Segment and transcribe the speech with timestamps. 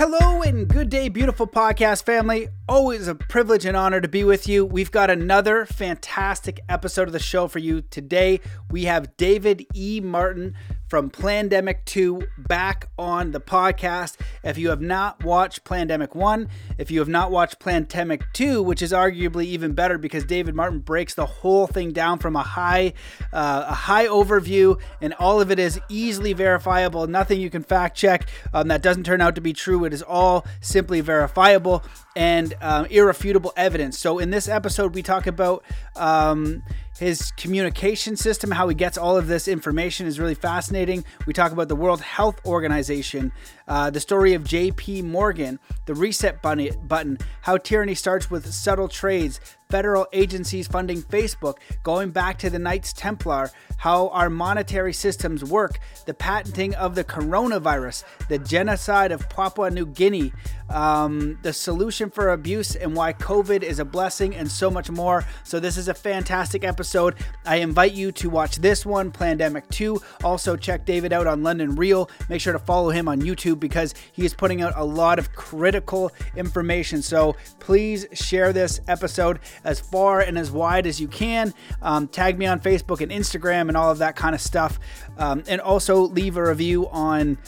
[0.00, 2.48] Hello and good day, beautiful podcast family.
[2.66, 4.64] Always a privilege and honor to be with you.
[4.64, 8.40] We've got another fantastic episode of the show for you today.
[8.70, 10.00] We have David E.
[10.00, 10.54] Martin
[10.90, 14.16] from Plandemic 2 back on the podcast.
[14.42, 16.48] If you have not watched Plandemic 1,
[16.78, 20.80] if you have not watched Plandemic 2, which is arguably even better because David Martin
[20.80, 22.92] breaks the whole thing down from a high
[23.32, 27.96] uh, a high overview and all of it is easily verifiable, nothing you can fact
[27.96, 29.84] check um, that doesn't turn out to be true.
[29.84, 31.84] It is all simply verifiable
[32.16, 33.96] and um, irrefutable evidence.
[33.96, 36.64] So in this episode, we talk about um,
[37.00, 41.02] his communication system, how he gets all of this information is really fascinating.
[41.26, 43.32] We talk about the World Health Organization,
[43.70, 45.02] uh, the story of J.P.
[45.02, 52.10] Morgan, the reset button, how tyranny starts with subtle trades, federal agencies funding Facebook, going
[52.10, 58.02] back to the Knights Templar, how our monetary systems work, the patenting of the coronavirus,
[58.28, 60.32] the genocide of Papua New Guinea,
[60.68, 65.24] um, the solution for abuse and why COVID is a blessing, and so much more.
[65.44, 67.14] So, this is a fantastic episode.
[67.46, 70.00] I invite you to watch this one, Plandemic 2.
[70.24, 72.10] Also, check David out on London Real.
[72.28, 75.32] Make sure to follow him on YouTube because he is putting out a lot of
[75.34, 77.02] critical information.
[77.02, 81.54] So, please share this episode as far and as wide as you can.
[81.82, 84.78] Um, tag me on Facebook and Instagram and all of that kind of stuff.
[85.18, 87.38] Um, and also leave a review on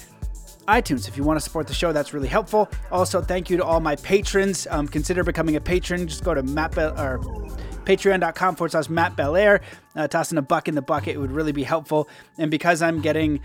[0.69, 1.09] iTunes.
[1.09, 2.69] If you want to support the show, that's really helpful.
[2.91, 4.67] Also, thank you to all my patrons.
[4.71, 6.07] Um, consider becoming a patron.
[6.07, 7.19] Just go to or
[7.85, 9.61] patreon.com forward slash Matt Belair.
[9.95, 12.09] Uh, tossing a buck in the bucket it would really be helpful.
[12.39, 13.41] And because I'm getting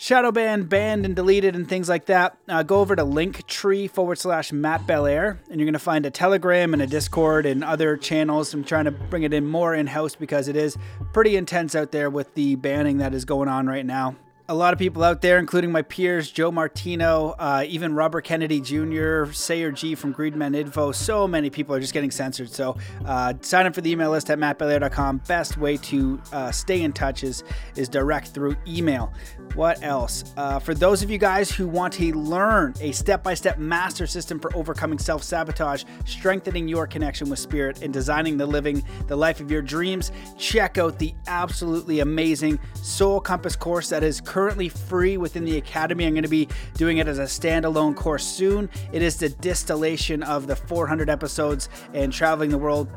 [0.00, 4.16] shadow banned, banned, and deleted, and things like that, uh, go over to linktree forward
[4.16, 7.98] slash Matt Belair, and you're going to find a Telegram and a Discord and other
[7.98, 8.54] channels.
[8.54, 10.78] I'm trying to bring it in more in house because it is
[11.12, 14.16] pretty intense out there with the banning that is going on right now
[14.50, 18.60] a lot of people out there, including my peers, Joe Martino, uh, even Robert Kennedy
[18.60, 20.92] Jr., Sayer Ji from GreenMedInfo.
[20.92, 22.50] So many people are just getting censored.
[22.50, 25.18] So uh, sign up for the email list at mattbelair.com.
[25.28, 27.44] Best way to uh, stay in touch is,
[27.76, 29.12] is direct through email.
[29.54, 30.24] What else?
[30.36, 34.06] Uh, for those of you guys who want to learn a step by step master
[34.06, 39.16] system for overcoming self sabotage, strengthening your connection with spirit, and designing the living, the
[39.16, 44.50] life of your dreams, check out the absolutely amazing Soul Compass course that is currently
[44.50, 46.06] currently free within the Academy.
[46.06, 48.68] I'm going to be doing it as a standalone course soon.
[48.92, 52.88] It is the distillation of the 400 episodes and traveling the world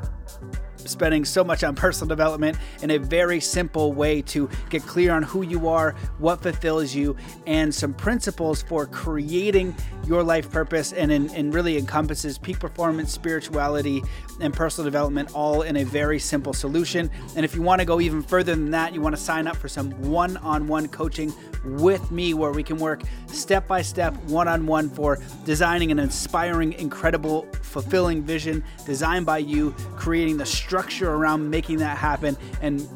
[0.88, 5.24] spending so much on personal development in a very simple way to get clear on
[5.24, 11.12] who you are, what fulfills you, and some principles for creating your life purpose and,
[11.12, 14.04] in, and really encompasses peak performance, spirituality,
[14.42, 17.10] and personal development all in a very simple solution.
[17.36, 19.56] And if you want to go even further than that, you want to sign up
[19.56, 24.16] for some one on one coaching with me where we can work step by step,
[24.25, 30.46] one on one for designing an inspiring, incredible, fulfilling vision designed by you, creating the
[30.46, 32.88] structure around making that happen, and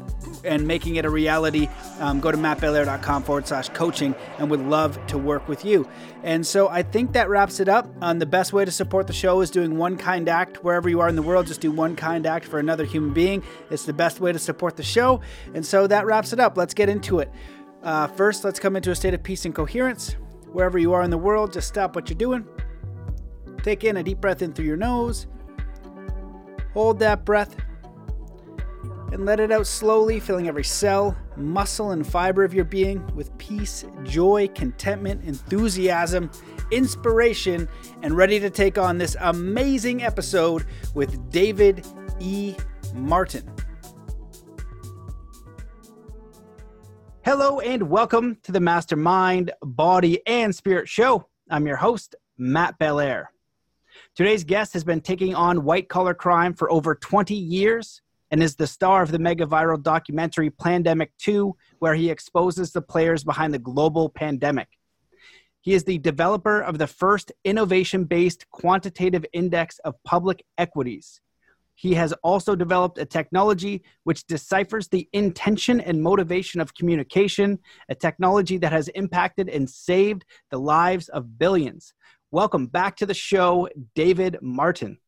[0.44, 1.68] and making it a reality,
[2.00, 5.88] um, go to mattbelair.com forward slash coaching and would love to work with you.
[6.22, 7.88] And so I think that wraps it up.
[8.00, 11.00] Um, the best way to support the show is doing one kind act wherever you
[11.00, 11.46] are in the world.
[11.46, 13.42] Just do one kind act for another human being.
[13.70, 15.20] It's the best way to support the show.
[15.54, 16.56] And so that wraps it up.
[16.56, 17.30] Let's get into it.
[17.88, 20.14] Uh, first, let's come into a state of peace and coherence.
[20.52, 22.46] Wherever you are in the world, just stop what you're doing.
[23.62, 25.26] Take in a deep breath in through your nose.
[26.74, 27.56] Hold that breath
[29.10, 33.36] and let it out slowly, filling every cell, muscle, and fiber of your being with
[33.38, 36.30] peace, joy, contentment, enthusiasm,
[36.70, 37.66] inspiration,
[38.02, 41.86] and ready to take on this amazing episode with David
[42.20, 42.54] E.
[42.92, 43.50] Martin.
[47.30, 51.28] Hello, and welcome to the Mastermind, Body, and Spirit Show.
[51.50, 53.30] I'm your host, Matt Belair.
[54.14, 58.00] Today's guest has been taking on white collar crime for over 20 years
[58.30, 62.80] and is the star of the mega viral documentary Plandemic 2, where he exposes the
[62.80, 64.68] players behind the global pandemic.
[65.60, 71.20] He is the developer of the first innovation based quantitative index of public equities.
[71.78, 77.94] He has also developed a technology which deciphers the intention and motivation of communication, a
[77.94, 81.94] technology that has impacted and saved the lives of billions.
[82.32, 84.98] Welcome back to the show, David Martin.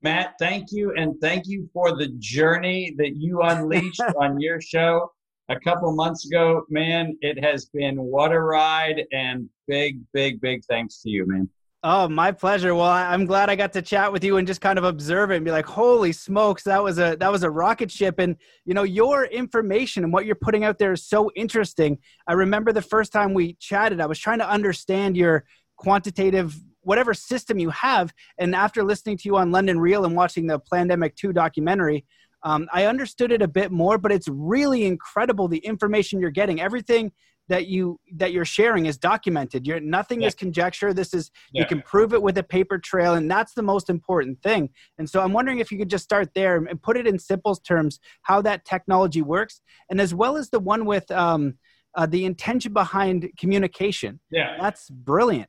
[0.00, 0.94] Matt, thank you.
[0.96, 5.12] And thank you for the journey that you unleashed on your show
[5.50, 6.64] a couple months ago.
[6.70, 11.46] Man, it has been what a ride and big, big, big thanks to you, man.
[11.86, 12.74] Oh, my pleasure.
[12.74, 15.36] Well, I'm glad I got to chat with you and just kind of observe it
[15.36, 18.72] and be like, "Holy smokes, that was a that was a rocket ship!" And you
[18.72, 21.98] know, your information and what you're putting out there is so interesting.
[22.26, 25.44] I remember the first time we chatted, I was trying to understand your
[25.76, 28.14] quantitative whatever system you have.
[28.38, 32.06] And after listening to you on London Real and watching the Plandemic 2 documentary,
[32.44, 36.62] um, I understood it a bit more, but it's really incredible the information you're getting.
[36.62, 37.12] Everything
[37.48, 39.66] that you that you're sharing is documented.
[39.66, 40.28] You're nothing yeah.
[40.28, 40.94] is conjecture.
[40.94, 41.62] This is yeah.
[41.62, 44.70] you can prove it with a paper trail, and that's the most important thing.
[44.98, 47.54] And so I'm wondering if you could just start there and put it in simple
[47.56, 49.60] terms how that technology works,
[49.90, 51.54] and as well as the one with um,
[51.94, 54.20] uh, the intention behind communication.
[54.30, 55.48] Yeah, that's brilliant.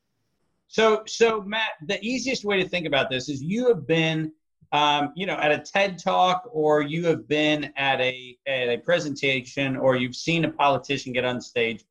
[0.68, 4.31] So, so Matt, the easiest way to think about this is you have been,
[4.71, 8.77] um, you know, at a TED talk, or you have been at a at a
[8.77, 11.83] presentation, or you've seen a politician get on stage,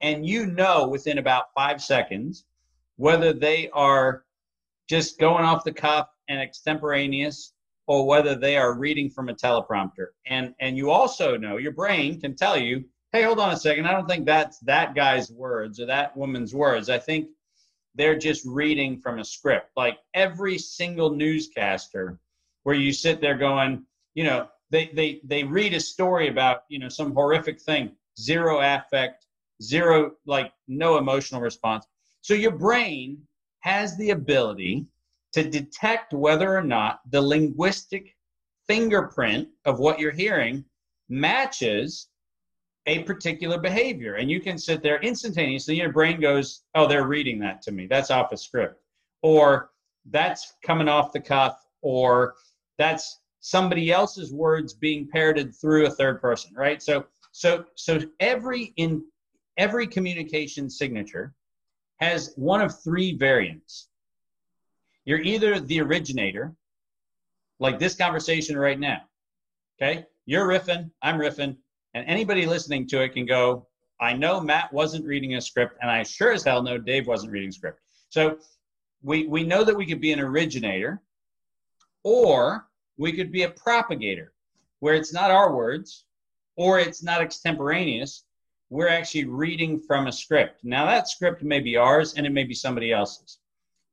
[0.00, 2.44] and you know within about five seconds
[2.96, 4.24] whether they are
[4.88, 7.52] just going off the cuff and extemporaneous,
[7.86, 10.08] or whether they are reading from a teleprompter.
[10.26, 13.86] And and you also know your brain can tell you, hey, hold on a second,
[13.86, 16.90] I don't think that's that guy's words or that woman's words.
[16.90, 17.28] I think
[17.94, 19.70] they're just reading from a script.
[19.76, 22.18] Like every single newscaster,
[22.62, 26.78] where you sit there going, you know, they they they read a story about you
[26.78, 29.26] know some horrific thing, zero affect,
[29.62, 31.86] zero like no emotional response.
[32.20, 33.22] So your brain
[33.60, 34.86] has the ability
[35.32, 38.16] to detect whether or not the linguistic
[38.66, 40.64] fingerprint of what you're hearing
[41.08, 42.08] matches
[42.88, 44.14] a particular behavior.
[44.14, 47.86] And you can sit there instantaneously, your brain goes, Oh, they're reading that to me.
[47.86, 48.80] That's off a script.
[49.22, 49.70] Or
[50.10, 51.64] that's coming off the cuff.
[51.82, 52.34] Or
[52.78, 56.82] that's somebody else's words being parroted through a third person, right?
[56.82, 59.04] So so so every in
[59.58, 61.34] every communication signature
[62.00, 63.88] has one of three variants.
[65.04, 66.54] You're either the originator,
[67.60, 69.02] like this conversation right now.
[69.80, 70.06] Okay?
[70.26, 71.56] You're riffing, I'm riffing,
[71.98, 73.66] and anybody listening to it can go,
[74.00, 77.32] I know Matt wasn't reading a script, and I sure as hell know Dave wasn't
[77.32, 77.80] reading script.
[78.08, 78.38] So
[79.02, 81.02] we, we know that we could be an originator,
[82.04, 84.32] or we could be a propagator,
[84.78, 86.04] where it's not our words,
[86.56, 88.24] or it's not extemporaneous.
[88.70, 90.62] We're actually reading from a script.
[90.62, 93.38] Now, that script may be ours and it may be somebody else's.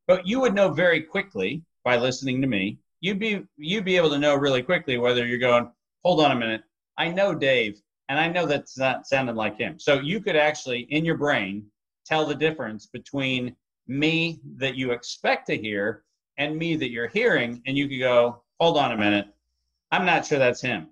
[0.05, 2.77] But you would know very quickly by listening to me.
[2.99, 5.71] You'd be you'd be able to know really quickly whether you're going,
[6.03, 6.63] hold on a minute,
[6.97, 9.79] I know Dave, and I know that's not sounding like him.
[9.79, 11.65] So you could actually, in your brain,
[12.05, 13.55] tell the difference between
[13.87, 16.03] me that you expect to hear
[16.37, 19.27] and me that you're hearing, and you could go, hold on a minute,
[19.91, 20.87] I'm not sure that's him.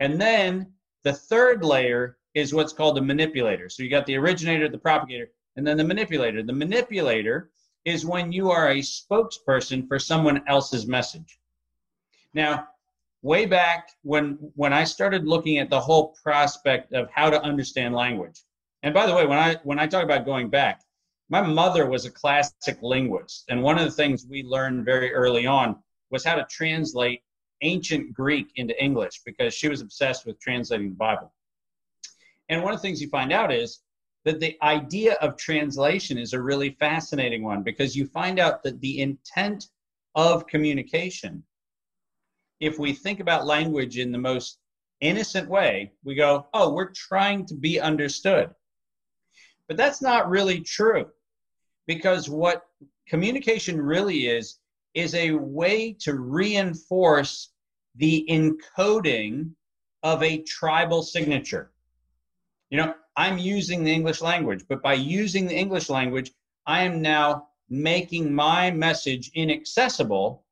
[0.00, 0.72] And then
[1.04, 3.68] the third layer is what's called a manipulator.
[3.68, 6.42] So you got the originator, the propagator, and then the manipulator.
[6.42, 7.50] The manipulator
[7.84, 11.38] is when you are a spokesperson for someone else's message.
[12.32, 12.66] Now,
[13.24, 17.94] way back when when I started looking at the whole prospect of how to understand
[17.94, 18.42] language.
[18.82, 20.82] And by the way, when I when I talk about going back,
[21.30, 25.46] my mother was a classic linguist, and one of the things we learned very early
[25.46, 25.76] on
[26.10, 27.22] was how to translate
[27.62, 31.32] ancient Greek into English because she was obsessed with translating the Bible.
[32.50, 33.80] And one of the things you find out is
[34.26, 38.80] that the idea of translation is a really fascinating one because you find out that
[38.82, 39.68] the intent
[40.14, 41.42] of communication
[42.60, 44.58] if we think about language in the most
[45.00, 48.50] innocent way, we go, oh, we're trying to be understood.
[49.68, 51.06] But that's not really true
[51.86, 52.62] because what
[53.08, 54.58] communication really is,
[54.94, 57.50] is a way to reinforce
[57.96, 59.50] the encoding
[60.02, 61.72] of a tribal signature.
[62.70, 66.32] You know, I'm using the English language, but by using the English language,
[66.66, 70.43] I am now making my message inaccessible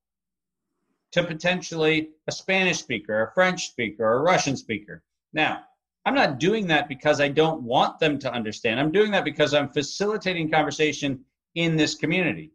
[1.12, 5.02] to potentially a Spanish speaker, a French speaker, a Russian speaker.
[5.32, 5.62] Now,
[6.04, 8.80] I'm not doing that because I don't want them to understand.
[8.80, 12.50] I'm doing that because I'm facilitating conversation in this community.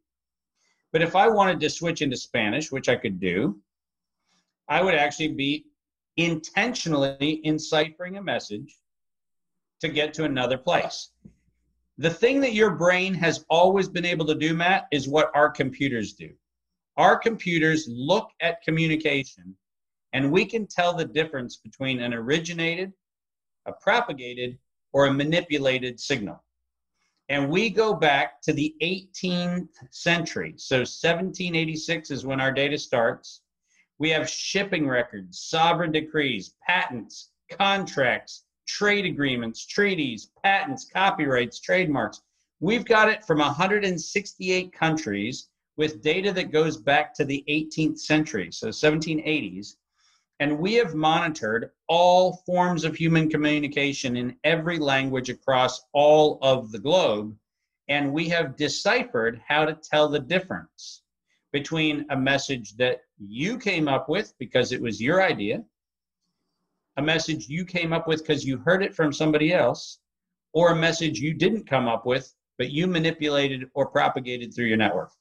[0.92, 3.60] But if I wanted to switch into Spanish, which I could do,
[4.68, 5.66] I would actually be
[6.18, 8.76] intentionally enciphering a message
[9.82, 11.12] to get to another place.
[12.00, 15.50] The thing that your brain has always been able to do, Matt, is what our
[15.50, 16.30] computers do.
[16.98, 19.56] Our computers look at communication
[20.14, 22.92] and we can tell the difference between an originated,
[23.68, 24.58] a propagated,
[24.94, 26.44] or a manipulated signal.
[27.30, 30.54] And we go back to the 18th century.
[30.58, 33.42] So 1786 is when our data starts.
[34.00, 42.22] We have shipping records, sovereign decrees, patents, contracts, trade agreements, treaties, patents, copyrights, trademarks.
[42.60, 48.52] We've got it from 168 countries with data that goes back to the 18th century,
[48.52, 49.76] so 1780s.
[50.40, 56.72] And we have monitored all forms of human communication in every language across all of
[56.72, 57.36] the globe.
[57.88, 61.04] And we have deciphered how to tell the difference
[61.54, 65.64] between a message that you came up with because it was your idea,
[66.98, 70.00] a message you came up with because you heard it from somebody else,
[70.54, 74.78] or a message you didn't come up with, but you manipulated or propagated through your
[74.78, 75.12] network.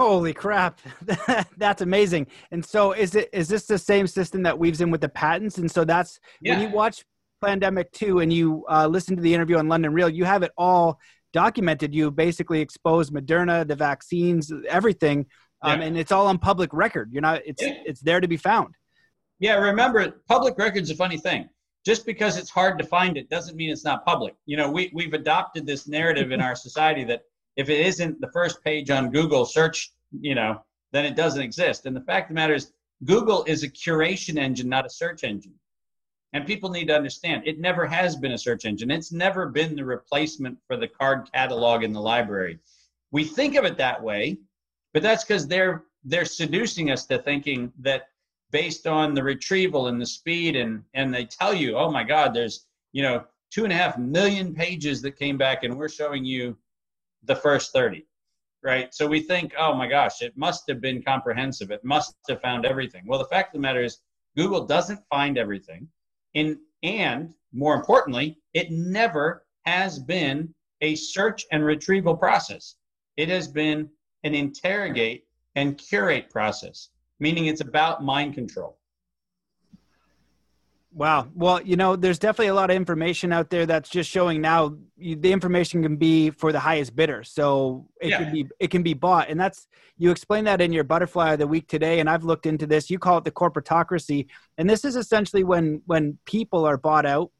[0.00, 0.80] Holy crap.
[1.58, 2.26] that's amazing.
[2.52, 5.58] And so is it is this the same system that weaves in with the patents?
[5.58, 6.54] And so that's yeah.
[6.54, 7.04] when you watch
[7.44, 10.52] Plandemic 2 and you uh, listen to the interview on London Real, you have it
[10.56, 10.98] all
[11.34, 11.94] documented.
[11.94, 15.26] You basically expose Moderna, the vaccines, everything.
[15.60, 15.88] Um, yeah.
[15.88, 17.10] and it's all on public record.
[17.12, 17.74] You're not it's yeah.
[17.84, 18.76] it's there to be found.
[19.38, 21.50] Yeah, remember public record's a funny thing.
[21.84, 24.34] Just because it's hard to find it doesn't mean it's not public.
[24.46, 27.24] You know, we we've adopted this narrative in our society that
[27.60, 30.62] if it isn't the first page on Google search, you know,
[30.92, 31.84] then it doesn't exist.
[31.84, 32.72] And the fact of the matter is,
[33.04, 35.52] Google is a curation engine, not a search engine.
[36.32, 38.90] And people need to understand it never has been a search engine.
[38.90, 42.58] It's never been the replacement for the card catalog in the library.
[43.10, 44.38] We think of it that way,
[44.94, 48.04] but that's because they're they're seducing us to thinking that
[48.52, 52.32] based on the retrieval and the speed and and they tell you, oh my God,
[52.32, 56.24] there's you know two and a half million pages that came back and we're showing
[56.24, 56.56] you
[57.24, 58.06] the first 30
[58.62, 58.92] right?
[58.92, 61.70] So we think oh my gosh it must have been comprehensive.
[61.70, 63.04] It must have found everything.
[63.06, 63.98] Well the fact of the matter is
[64.36, 65.88] google doesn't find everything.
[66.34, 72.76] In, and more importantly it never has been a search and retrieval process.
[73.16, 73.88] It has been
[74.24, 75.24] an interrogate
[75.56, 78.78] and curate process meaning it's about mind control
[80.92, 81.28] Wow.
[81.34, 84.76] Well, you know, there's definitely a lot of information out there that's just showing now
[84.98, 87.22] the information can be for the highest bidder.
[87.22, 88.18] So it yeah.
[88.18, 89.28] can be it can be bought.
[89.28, 89.68] And that's
[89.98, 92.90] you explain that in your butterfly of the week today and I've looked into this.
[92.90, 94.26] You call it the corporatocracy.
[94.58, 97.30] And this is essentially when when people are bought out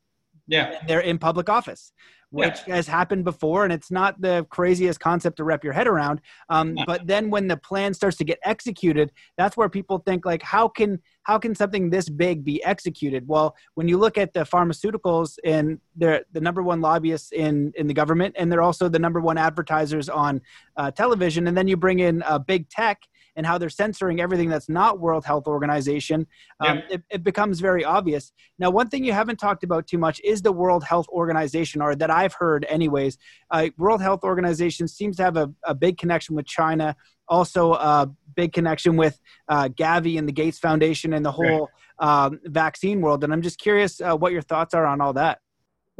[0.51, 0.81] yeah.
[0.87, 1.93] they're in public office
[2.31, 2.77] which yeah.
[2.77, 6.77] has happened before and it's not the craziest concept to wrap your head around um,
[6.87, 10.69] but then when the plan starts to get executed that's where people think like how
[10.69, 15.37] can how can something this big be executed well when you look at the pharmaceuticals
[15.45, 19.21] and they're the number one lobbyists in in the government and they're also the number
[19.21, 20.41] one advertisers on
[20.77, 23.01] uh, television and then you bring in uh, big tech
[23.37, 26.27] and how they're censoring everything that's not World Health Organization,
[26.61, 26.97] um, yeah.
[26.97, 28.33] it, it, becomes very obvious.
[28.59, 31.95] Now, one thing you haven't talked about too much is the World Health Organization, or
[31.97, 33.19] that I've heard, anyways.
[33.51, 36.97] Uh, World Health Organization seems to have a, a big connection with China,
[37.29, 41.69] also a big connection with uh, Gavi and the Gates Foundation and the whole
[42.01, 42.27] right.
[42.27, 43.25] um, vaccine world.
[43.25, 45.41] And I'm just curious uh, what your thoughts are on all that.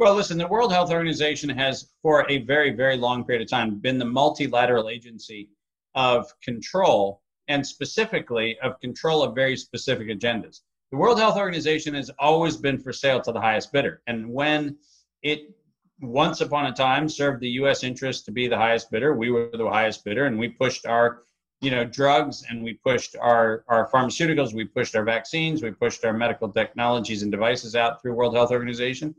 [0.01, 3.75] Well, listen, the World Health Organization has, for a very, very long period of time,
[3.75, 5.49] been the multilateral agency
[5.95, 10.61] of control and specifically of control of very specific agendas.
[10.91, 14.01] The World Health Organization has always been for sale to the highest bidder.
[14.07, 14.77] And when
[15.21, 15.53] it
[16.01, 19.49] once upon a time served the US interest to be the highest bidder, we were
[19.53, 21.21] the highest bidder and we pushed our
[21.61, 26.03] you know drugs and we pushed our our pharmaceuticals we pushed our vaccines we pushed
[26.03, 29.15] our medical technologies and devices out through world health organization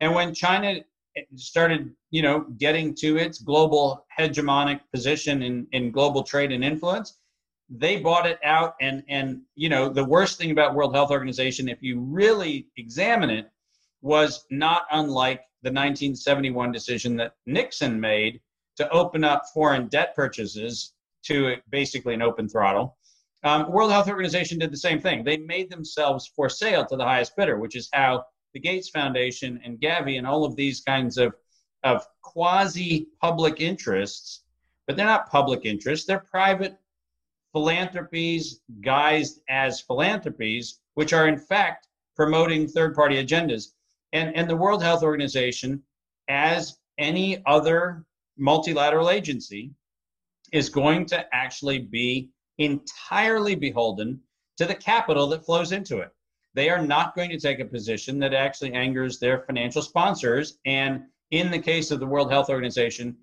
[0.00, 0.80] and when china
[1.36, 7.18] started, you know, getting to its global hegemonic position in, in global trade and influence,
[7.70, 8.74] they bought it out.
[8.80, 13.30] And, and, you know, the worst thing about World Health Organization, if you really examine
[13.30, 13.50] it,
[14.00, 18.40] was not unlike the 1971 decision that Nixon made
[18.76, 22.96] to open up foreign debt purchases to basically an open throttle.
[23.44, 25.24] Um, World Health Organization did the same thing.
[25.24, 28.24] They made themselves for sale to the highest bidder, which is how
[28.54, 31.34] the Gates Foundation and Gavi and all of these kinds of,
[31.84, 34.42] of quasi public interests,
[34.86, 36.78] but they're not public interests, they're private
[37.52, 43.72] philanthropies guised as philanthropies, which are in fact promoting third party agendas.
[44.12, 45.82] And, and the World Health Organization,
[46.28, 48.04] as any other
[48.36, 49.72] multilateral agency,
[50.52, 54.20] is going to actually be entirely beholden
[54.56, 56.10] to the capital that flows into it
[56.58, 60.58] they are not going to take a position that actually angers their financial sponsors.
[60.66, 63.16] And in the case of the World Health Organization,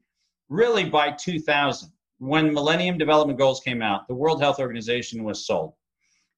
[0.47, 5.73] really by 2000, when Millennium Development Goals came out, the World Health Organization was sold.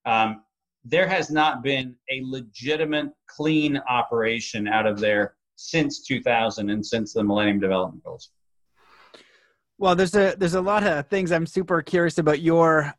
[0.07, 0.41] Um,
[0.83, 7.13] there has not been a legitimate, clean operation out of there since 2000 and since
[7.13, 8.31] the Millennium Development Goals.
[9.77, 12.91] Well, there's a there's a lot of things I'm super curious about your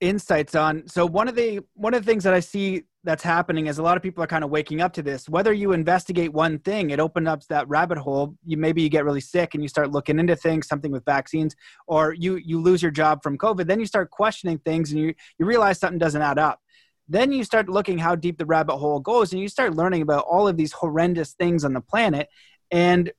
[0.00, 0.88] insights on.
[0.88, 3.82] So one of the one of the things that I see that's happening is a
[3.82, 5.28] lot of people are kind of waking up to this.
[5.28, 8.36] Whether you investigate one thing, it opens up that rabbit hole.
[8.44, 11.54] You maybe you get really sick and you start looking into things, something with vaccines,
[11.86, 13.68] or you you lose your job from COVID.
[13.68, 16.60] Then you start questioning things and you you realize something doesn't add up.
[17.08, 20.24] Then you start looking how deep the rabbit hole goes and you start learning about
[20.28, 22.28] all of these horrendous things on the planet.
[22.72, 23.12] And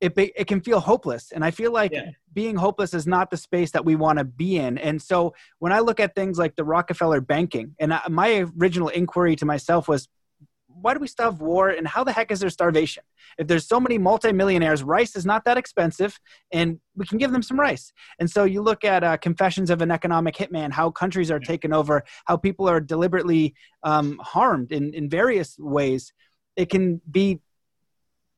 [0.00, 1.32] it it can feel hopeless.
[1.32, 2.10] And i feel like yeah.
[2.32, 4.78] being hopeless is not the space that we want to be in.
[4.78, 8.88] And so when i look at things like the rockefeller banking and I, my original
[8.88, 10.08] inquiry to myself was
[10.80, 13.04] why do we still have war and how the heck is there starvation?
[13.38, 16.18] If there's so many multimillionaires rice is not that expensive
[16.52, 17.92] and we can give them some rice.
[18.18, 21.72] And so you look at uh, confessions of an economic hitman how countries are taken
[21.72, 26.12] over how people are deliberately um, harmed in, in various ways.
[26.56, 27.40] It can be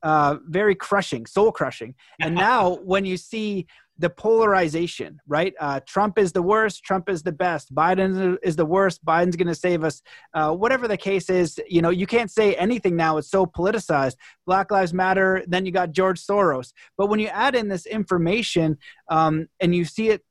[0.06, 1.92] uh, very crushing, soul crushing.
[2.20, 3.66] And now, when you see
[3.98, 5.54] the polarization, right?
[5.58, 6.84] Uh, Trump is the worst.
[6.84, 7.74] Trump is the best.
[7.74, 9.04] Biden is the worst.
[9.04, 10.02] Biden's going to save us.
[10.32, 13.16] Uh, whatever the case is, you know, you can't say anything now.
[13.16, 14.16] It's so politicized.
[14.44, 15.42] Black Lives Matter.
[15.48, 16.72] Then you got George Soros.
[16.98, 20.22] But when you add in this information um, and you see it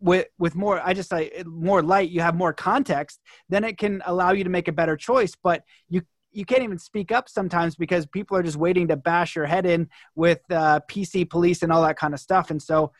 [0.00, 4.02] with with more i just say more light you have more context then it can
[4.06, 6.02] allow you to make a better choice but you
[6.34, 9.66] you can't even speak up sometimes because people are just waiting to bash your head
[9.66, 12.50] in with uh, PC police and all that kind of stuff.
[12.50, 12.92] And so,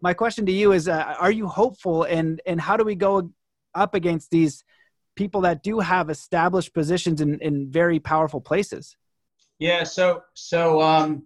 [0.00, 3.30] my question to you is: uh, Are you hopeful, and and how do we go
[3.74, 4.64] up against these
[5.16, 8.96] people that do have established positions in in very powerful places?
[9.58, 9.84] Yeah.
[9.84, 11.24] So so um,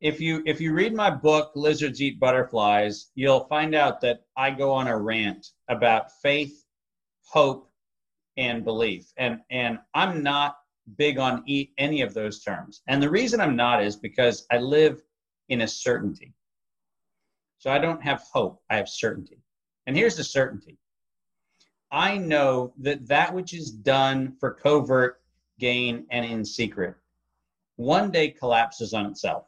[0.00, 4.50] if you if you read my book Lizards Eat Butterflies, you'll find out that I
[4.50, 6.64] go on a rant about faith,
[7.26, 7.70] hope,
[8.36, 9.12] and belief.
[9.16, 10.58] And and I'm not
[10.96, 12.82] big on e- any of those terms.
[12.88, 15.02] And the reason I'm not is because I live
[15.48, 16.34] in a certainty.
[17.58, 19.38] So I don't have hope, I have certainty.
[19.86, 20.78] And here's the certainty.
[21.90, 25.20] I know that that which is done for covert
[25.58, 26.96] gain and in secret
[27.76, 29.46] one day collapses on itself.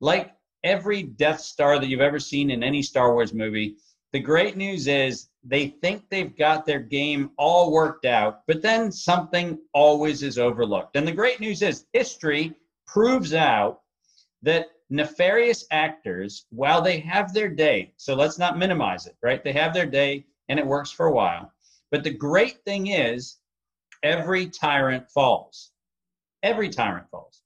[0.00, 3.76] Like every Death Star that you've ever seen in any Star Wars movie,
[4.12, 8.90] the great news is they think they've got their game all worked out, but then
[8.90, 10.96] something always is overlooked.
[10.96, 12.54] And the great news is history
[12.86, 13.82] proves out
[14.42, 19.44] that nefarious actors, while they have their day, so let's not minimize it, right?
[19.44, 21.52] They have their day and it works for a while.
[21.90, 23.38] But the great thing is,
[24.02, 25.72] every tyrant falls.
[26.42, 27.42] Every tyrant falls.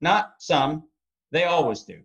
[0.00, 0.84] Not some,
[1.30, 2.00] they always do.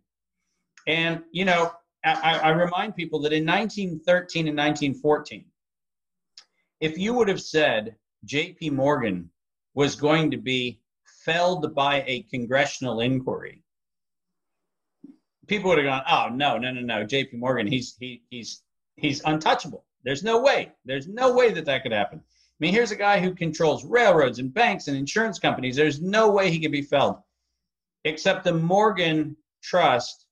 [0.88, 1.72] And, you know,
[2.04, 5.46] I, I remind people that in 1913 and 1914,
[6.80, 8.72] if you would have said J.P.
[8.72, 9.30] Morgan
[9.74, 10.80] was going to be
[11.24, 13.64] felled by a congressional inquiry,
[15.48, 17.38] people would have gone, "Oh no, no, no, no, J.P.
[17.38, 18.64] Morgan, he's he, he's
[18.96, 19.86] he's untouchable.
[20.04, 20.72] There's no way.
[20.86, 24.40] There's no way that that could happen." I mean, here's a guy who controls railroads
[24.40, 25.76] and banks and insurance companies.
[25.76, 27.18] There's no way he could be felled,
[28.06, 30.26] except the Morgan Trust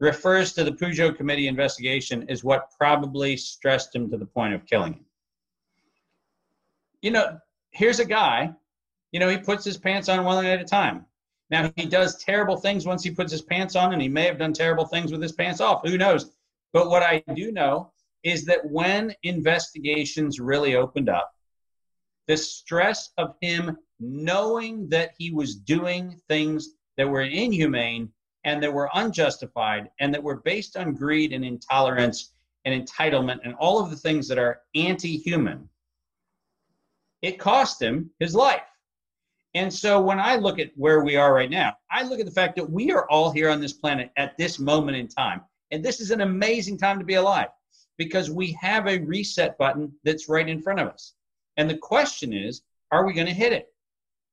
[0.00, 4.66] refers to the Pujo committee investigation is what probably stressed him to the point of
[4.66, 5.04] killing him.
[7.02, 7.38] You know,
[7.70, 8.52] here's a guy,
[9.12, 11.06] you know, he puts his pants on one at a time.
[11.50, 14.38] Now, he does terrible things once he puts his pants on, and he may have
[14.38, 15.86] done terrible things with his pants off.
[15.86, 16.32] Who knows?
[16.72, 17.92] But what I do know
[18.24, 21.32] is that when investigations really opened up,
[22.26, 28.10] the stress of him knowing that he was doing things that were inhumane
[28.44, 32.32] and that were unjustified and that were based on greed and intolerance
[32.64, 35.68] and entitlement and all of the things that are anti human,
[37.22, 38.62] it cost him his life.
[39.54, 42.32] And so when I look at where we are right now, I look at the
[42.32, 45.42] fact that we are all here on this planet at this moment in time.
[45.70, 47.48] And this is an amazing time to be alive
[47.96, 51.14] because we have a reset button that's right in front of us.
[51.56, 53.68] And the question is, are we going to hit it?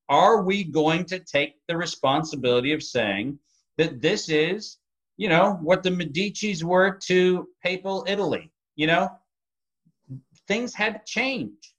[0.10, 3.40] Are we going to take the responsibility of saying,
[3.78, 4.78] that this is,
[5.18, 8.52] you know, what the Medici's were to papal Italy.
[8.76, 9.10] You know,
[10.48, 11.76] things had to change.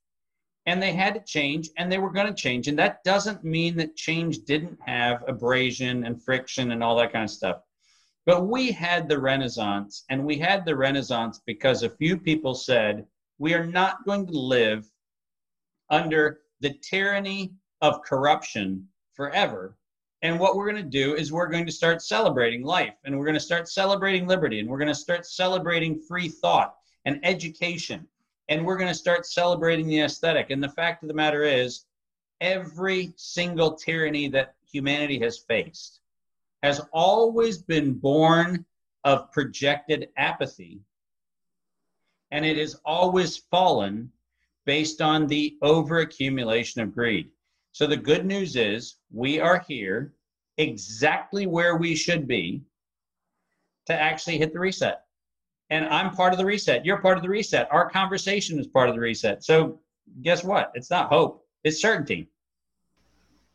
[0.66, 2.68] And they had to change and they were going to change.
[2.68, 7.24] And that doesn't mean that change didn't have abrasion and friction and all that kind
[7.24, 7.62] of stuff.
[8.24, 13.04] But we had the Renaissance, and we had the Renaissance because a few people said,
[13.38, 14.88] we are not going to live
[15.90, 19.76] under the tyranny of corruption forever.
[20.22, 23.24] And what we're going to do is we're going to start celebrating life and we're
[23.24, 28.06] going to start celebrating liberty and we're going to start celebrating free thought and education
[28.48, 30.50] and we're going to start celebrating the aesthetic.
[30.50, 31.86] And the fact of the matter is,
[32.40, 36.00] every single tyranny that humanity has faced
[36.62, 38.64] has always been born
[39.04, 40.80] of projected apathy.
[42.30, 44.10] And it has always fallen
[44.64, 47.30] based on the overaccumulation of greed.
[47.72, 50.12] So the good news is we are here
[50.58, 52.62] exactly where we should be
[53.86, 55.02] to actually hit the reset.
[55.70, 56.84] And I'm part of the reset.
[56.84, 57.68] You're part of the reset.
[57.72, 59.42] Our conversation is part of the reset.
[59.42, 59.80] So
[60.20, 60.70] guess what?
[60.74, 62.28] It's not hope, it's certainty.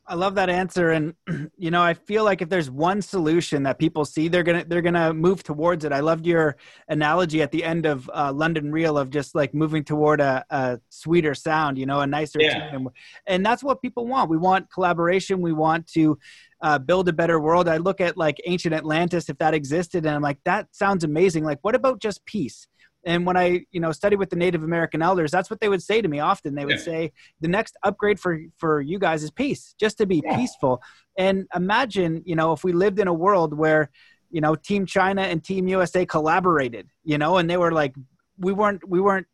[0.09, 1.13] I love that answer, and
[1.57, 4.81] you know, I feel like if there's one solution that people see, they're gonna they're
[4.81, 5.91] gonna move towards it.
[5.91, 6.55] I loved your
[6.87, 10.79] analogy at the end of uh, London Real of just like moving toward a, a
[10.89, 12.71] sweeter sound, you know, a nicer yeah.
[12.71, 12.87] tune,
[13.27, 14.29] and that's what people want.
[14.29, 15.41] We want collaboration.
[15.41, 16.17] We want to
[16.61, 17.67] uh, build a better world.
[17.67, 21.43] I look at like ancient Atlantis, if that existed, and I'm like, that sounds amazing.
[21.43, 22.67] Like, what about just peace?
[23.07, 25.81] And when I, you know, studied with the Native American elders, that's what they would
[25.81, 26.55] say to me often.
[26.55, 26.83] They would yeah.
[26.83, 30.35] say, the next upgrade for for you guys is peace, just to be yeah.
[30.35, 30.81] peaceful.
[31.17, 33.89] And imagine, you know, if we lived in a world where,
[34.29, 37.95] you know, Team China and Team USA collaborated, you know, and they were like,
[38.37, 39.27] we weren't we weren't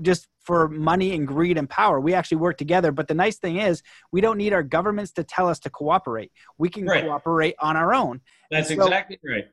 [0.00, 1.98] just for money and greed and power.
[1.98, 2.92] We actually work together.
[2.92, 6.30] But the nice thing is, we don't need our governments to tell us to cooperate.
[6.56, 7.04] We can right.
[7.04, 8.20] cooperate on our own.
[8.52, 9.48] That's so, exactly right.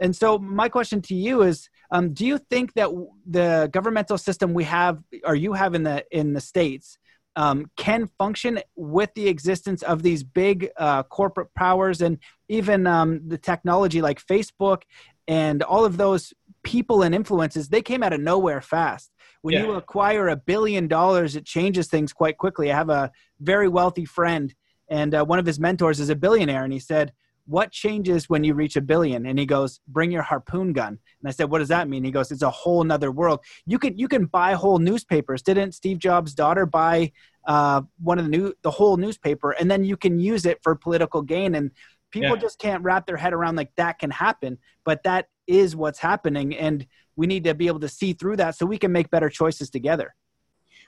[0.00, 2.90] And so, my question to you is: um, Do you think that
[3.26, 6.98] the governmental system we have, or you have in the in the states,
[7.36, 12.18] um, can function with the existence of these big uh, corporate powers and
[12.48, 14.82] even um, the technology like Facebook
[15.26, 17.68] and all of those people and influences?
[17.68, 19.10] They came out of nowhere fast.
[19.42, 19.64] When yeah.
[19.64, 22.72] you acquire a billion dollars, it changes things quite quickly.
[22.72, 24.54] I have a very wealthy friend,
[24.88, 27.12] and uh, one of his mentors is a billionaire, and he said
[27.46, 29.26] what changes when you reach a billion?
[29.26, 30.88] And he goes bring your harpoon gun.
[30.88, 32.04] And i said what does that mean?
[32.04, 33.40] He goes it's a whole nother world.
[33.66, 35.42] You can you can buy whole newspapers.
[35.42, 37.12] Didn't steve jobs daughter buy
[37.46, 39.52] uh, one of the new the whole newspaper?
[39.52, 41.54] And then you can use it for political gain.
[41.54, 41.70] And
[42.10, 42.36] people yeah.
[42.36, 44.58] just can't wrap their head around like that can happen.
[44.84, 46.56] But that is what's happening.
[46.56, 49.28] And we need to be able to see through that so we can make better
[49.28, 50.14] choices together.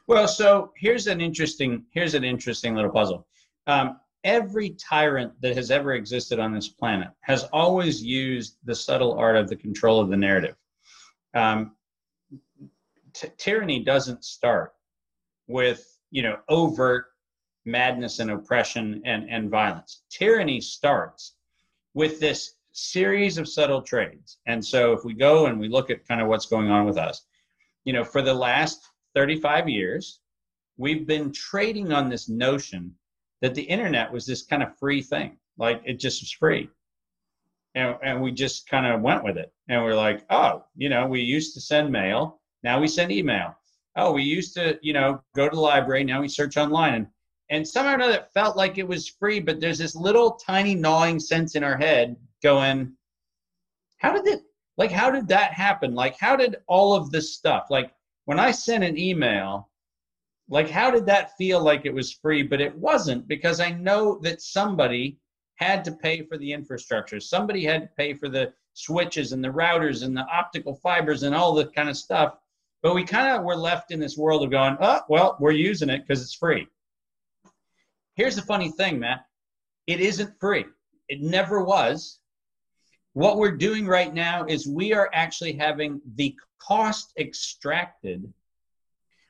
[0.06, 3.26] Well so here's an interesting here's an interesting little puzzle.
[3.66, 9.14] Um, every tyrant that has ever existed on this planet has always used the subtle
[9.14, 10.56] art of the control of the narrative.
[11.32, 11.76] Um,
[13.14, 14.74] t- tyranny doesn't start
[15.46, 17.06] with you know overt
[17.64, 20.02] madness and oppression and, and violence.
[20.10, 21.34] Tyranny starts
[21.94, 24.38] with this series of subtle trades.
[24.46, 26.98] And so if we go and we look at kind of what's going on with
[26.98, 27.22] us,
[27.84, 30.20] you know, for the last 35 years,
[30.76, 32.94] we've been trading on this notion
[33.42, 35.36] that the internet was this kind of free thing.
[35.58, 36.68] Like it just was free.
[37.74, 39.52] And, and we just kind of went with it.
[39.68, 42.40] And we're like, oh, you know, we used to send mail.
[42.62, 43.54] Now we send email.
[43.96, 46.04] Oh, we used to, you know, go to the library.
[46.04, 46.94] Now we search online.
[46.94, 47.06] And,
[47.50, 50.74] and somehow or another, it felt like it was free, but there's this little tiny
[50.74, 52.92] gnawing sense in our head going,
[53.98, 54.42] how did it,
[54.78, 55.94] like, how did that happen?
[55.94, 57.92] Like, how did all of this stuff, like,
[58.24, 59.70] when I sent an email,
[60.48, 63.26] like how did that feel like it was free but it wasn't?
[63.26, 65.18] Because i know that somebody
[65.56, 67.18] had to pay for the infrastructure.
[67.18, 71.34] Somebody had to pay for the switches and the routers and the optical fibers and
[71.34, 72.34] all the kind of stuff.
[72.82, 75.90] But we kind of were left in this world of going oh well we're using
[75.90, 76.66] it because it's free.
[78.14, 79.26] Here's the funny thing matt.
[79.86, 80.66] It isn't free.
[81.08, 82.20] It never was.
[83.12, 88.30] What we're doing right now is we are actually having the cost extracted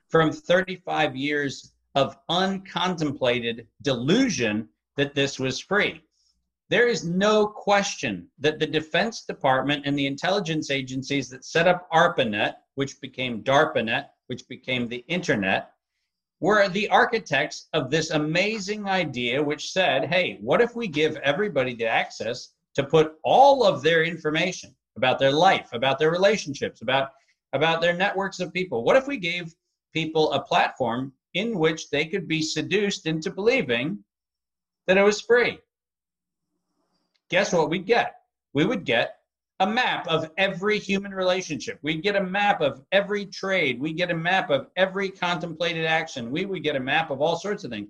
[0.08, 6.02] from 35 years of uncontemplated delusion that this was free.
[6.68, 11.88] There is no question that the Defense Department and the intelligence agencies that set up
[11.92, 15.70] ARPANET, which became DARPANET, which became the Internet,
[16.40, 21.74] were the architects of this amazing idea, which said, hey, what if we give everybody
[21.74, 27.10] the access to put all of their information about their life, about their relationships, about,
[27.52, 28.84] about their networks of people?
[28.84, 29.54] What if we gave
[29.96, 34.04] people a platform in which they could be seduced into believing
[34.86, 35.58] that it was free.
[37.30, 38.16] Guess what we'd get?
[38.52, 39.20] We would get
[39.60, 41.78] a map of every human relationship.
[41.80, 43.80] We'd get a map of every trade.
[43.80, 46.30] We'd get a map of every contemplated action.
[46.30, 47.88] We would get a map of all sorts of things.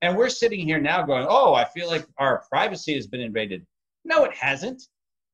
[0.00, 3.66] And we're sitting here now going, oh, I feel like our privacy has been invaded.
[4.06, 4.84] No, it hasn't.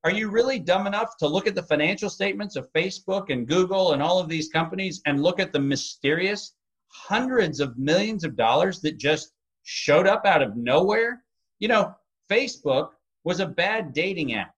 [0.03, 3.93] Are you really dumb enough to look at the financial statements of Facebook and Google
[3.93, 6.53] and all of these companies and look at the mysterious
[6.87, 9.33] hundreds of millions of dollars that just
[9.63, 11.23] showed up out of nowhere?
[11.59, 11.93] You know,
[12.29, 12.91] Facebook
[13.25, 14.55] was a bad dating app.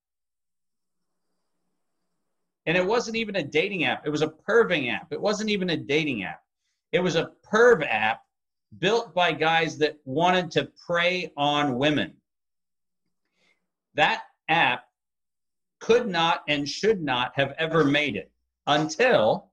[2.68, 5.12] And it wasn't even a dating app, it was a perving app.
[5.12, 6.44] It wasn't even a dating app.
[6.92, 8.22] It was a perv app
[8.78, 12.14] built by guys that wanted to prey on women.
[13.96, 14.86] That app
[15.82, 18.32] could not and should not have ever made it
[18.68, 19.52] until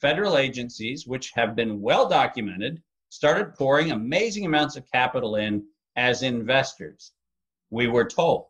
[0.00, 5.62] federal agencies, which have been well documented, started pouring amazing amounts of capital in
[5.96, 7.12] as investors.
[7.70, 8.46] We were told.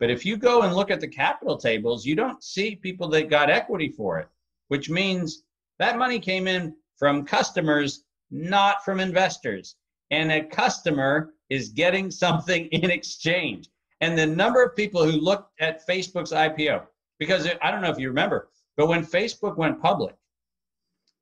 [0.00, 3.30] But if you go and look at the capital tables, you don't see people that
[3.30, 4.28] got equity for it,
[4.68, 5.44] which means
[5.78, 9.76] that money came in from customers, not from investors.
[10.10, 13.68] and a customer is getting something in exchange.
[14.02, 16.82] And the number of people who looked at Facebook's IPO,
[17.20, 20.16] because I don't know if you remember, but when Facebook went public,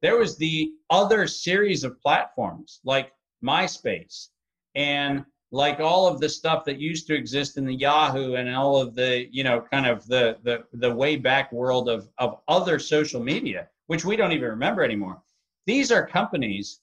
[0.00, 3.12] there was the other series of platforms like
[3.44, 4.28] MySpace
[4.74, 8.80] and like all of the stuff that used to exist in the Yahoo and all
[8.80, 12.78] of the, you know, kind of the the the way back world of of other
[12.78, 15.20] social media, which we don't even remember anymore.
[15.66, 16.80] These are companies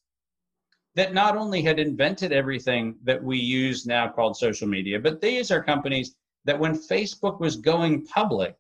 [0.98, 5.52] that not only had invented everything that we use now called social media, but these
[5.52, 8.56] are companies that when Facebook was going public,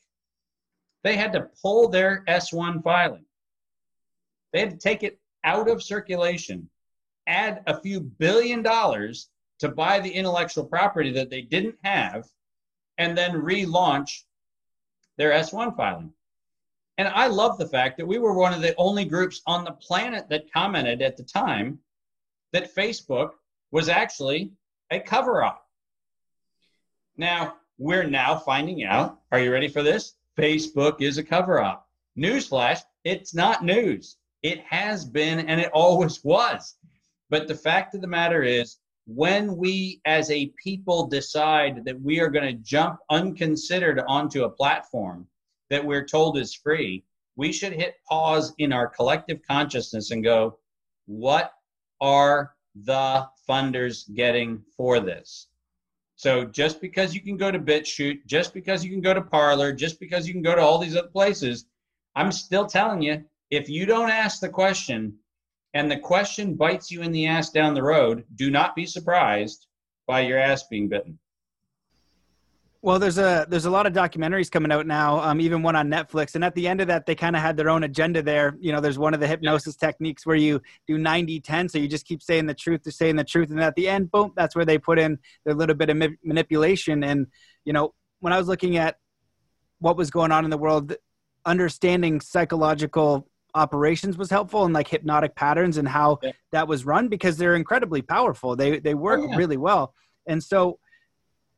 [1.04, 3.26] they had to pull their S1 filing.
[4.54, 6.70] They had to take it out of circulation,
[7.26, 12.28] add a few billion dollars to buy the intellectual property that they didn't have,
[13.00, 14.26] and then relaunch
[15.18, 16.14] their S1 filing.
[17.00, 19.72] And I love the fact that we were one of the only groups on the
[19.72, 21.80] planet that commented at the time
[22.54, 23.32] that Facebook
[23.72, 24.52] was actually
[24.92, 25.66] a cover up.
[27.18, 30.16] Now, we're now finding out, are you ready for this?
[30.38, 31.88] Facebook is a cover up.
[32.18, 34.18] Newsflash, it's not news.
[34.44, 36.76] It has been and it always was.
[37.30, 42.20] But the fact of the matter is, when we as a people decide that we
[42.20, 45.26] are going to jump unconsidered onto a platform
[45.70, 47.04] that we're told is free,
[47.38, 50.58] we should hit pause in our collective consciousness and go,
[51.06, 51.54] what
[52.02, 55.48] are the funders getting for this?
[56.16, 59.72] So just because you can go to BitChute, just because you can go to Parler,
[59.72, 61.66] just because you can go to all these other places,
[62.16, 65.18] I'm still telling you, if you don't ask the question
[65.74, 69.68] and the question bites you in the ass down the road, do not be surprised
[70.08, 71.20] by your ass being bitten.
[72.88, 75.90] Well, there's a there's a lot of documentaries coming out now, um, even one on
[75.90, 78.56] Netflix, and at the end of that, they kind of had their own agenda there.
[78.62, 79.90] You know, there's one of the hypnosis yeah.
[79.90, 83.26] techniques where you do 90-10, so you just keep saying the truth to saying the
[83.26, 85.98] truth, and at the end, boom, that's where they put in their little bit of
[85.98, 87.04] ma- manipulation.
[87.04, 87.28] And
[87.66, 89.00] you know, when I was looking at
[89.80, 90.96] what was going on in the world,
[91.46, 96.32] understanding psychological operations was helpful and like hypnotic patterns and how yeah.
[96.54, 98.56] that was run because they're incredibly powerful.
[98.56, 99.36] They they work oh, yeah.
[99.36, 99.94] really well.
[100.26, 100.80] And so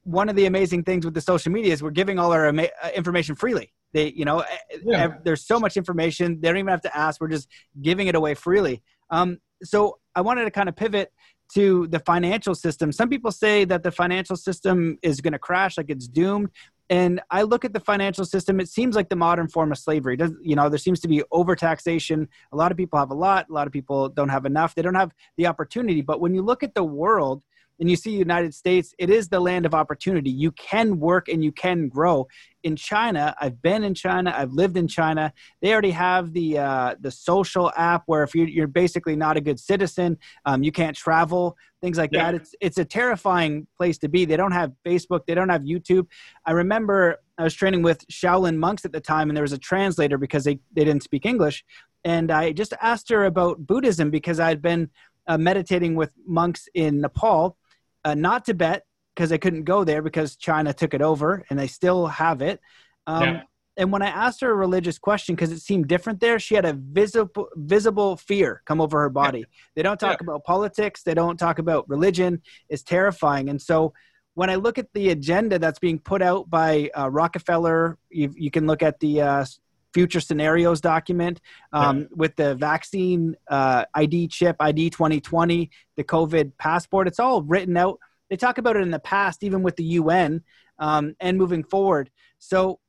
[0.09, 2.69] one of the amazing things with the social media is we're giving all our ama-
[2.83, 3.71] uh, information freely.
[3.93, 4.43] They, you know,
[4.83, 5.13] yeah.
[5.23, 6.41] there's so much information.
[6.41, 7.21] They don't even have to ask.
[7.21, 7.47] We're just
[7.81, 8.81] giving it away freely.
[9.11, 11.11] Um, so I wanted to kind of pivot
[11.53, 12.91] to the financial system.
[12.91, 16.49] Some people say that the financial system is going to crash, like it's doomed.
[16.91, 20.17] And I look at the financial system, it seems like the modern form of slavery.
[20.17, 22.27] Does, you know, there seems to be overtaxation.
[22.51, 24.73] A lot of people have a lot, a lot of people don't have enough.
[24.73, 26.01] They don't have the opportunity.
[26.01, 27.43] But when you look at the world,
[27.79, 30.29] and you see united states it is the land of opportunity.
[30.29, 32.27] You can work and you can grow.
[32.63, 35.33] In china i've been in china i've lived in china.
[35.61, 39.41] They already have the uh, the social app where if you're, you're basically not a
[39.41, 42.31] good citizen um, you can't travel things like yeah.
[42.31, 42.35] that.
[42.35, 44.25] It's it's a terrifying place to be.
[44.25, 46.07] They don't have facebook they don't have youtube.
[46.45, 49.57] I remember i was training with shaolin monks at the time and there was a
[49.57, 51.63] translator because they, they didn't speak english.
[52.03, 54.89] And i just asked her about buddhism because i'd been
[55.27, 57.57] uh, meditating with monks in nepal
[58.05, 58.83] uh, not Tibet
[59.15, 62.59] because they couldn't go there because China took it over and they still have it.
[63.07, 63.41] Um, yeah.
[63.77, 66.65] And when I asked her a religious question, because it seemed different there, she had
[66.65, 69.39] a visible visible fear come over her body.
[69.39, 69.45] Yeah.
[69.75, 70.25] They don't talk yeah.
[70.25, 71.01] about politics.
[71.03, 72.41] They don't talk about religion.
[72.67, 73.49] It's terrifying.
[73.49, 73.93] And so
[74.33, 78.51] when I look at the agenda that's being put out by uh, Rockefeller, you, you,
[78.51, 79.45] can look at the uh,
[79.93, 81.41] future scenarios document
[81.73, 87.07] um, with the vaccine uh, ID chip, ID 2020, the COVID passport.
[87.07, 87.99] It's all written out.
[88.29, 90.43] They talk about it in the past, even with the UN
[90.77, 92.09] um, and moving forward.
[92.37, 92.79] So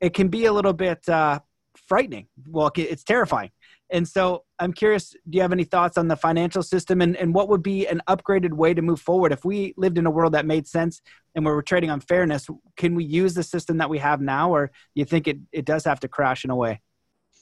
[0.00, 1.40] it can be a little bit uh,
[1.86, 2.26] frightening.
[2.48, 3.50] Well, it's terrifying.
[3.92, 7.34] And so I'm curious, do you have any thoughts on the financial system and, and
[7.34, 9.32] what would be an upgraded way to move forward?
[9.32, 11.02] If we lived in a world that made sense
[11.34, 14.22] and where we are trading on fairness, can we use the system that we have
[14.22, 16.80] now or do you think it, it does have to crash in a way?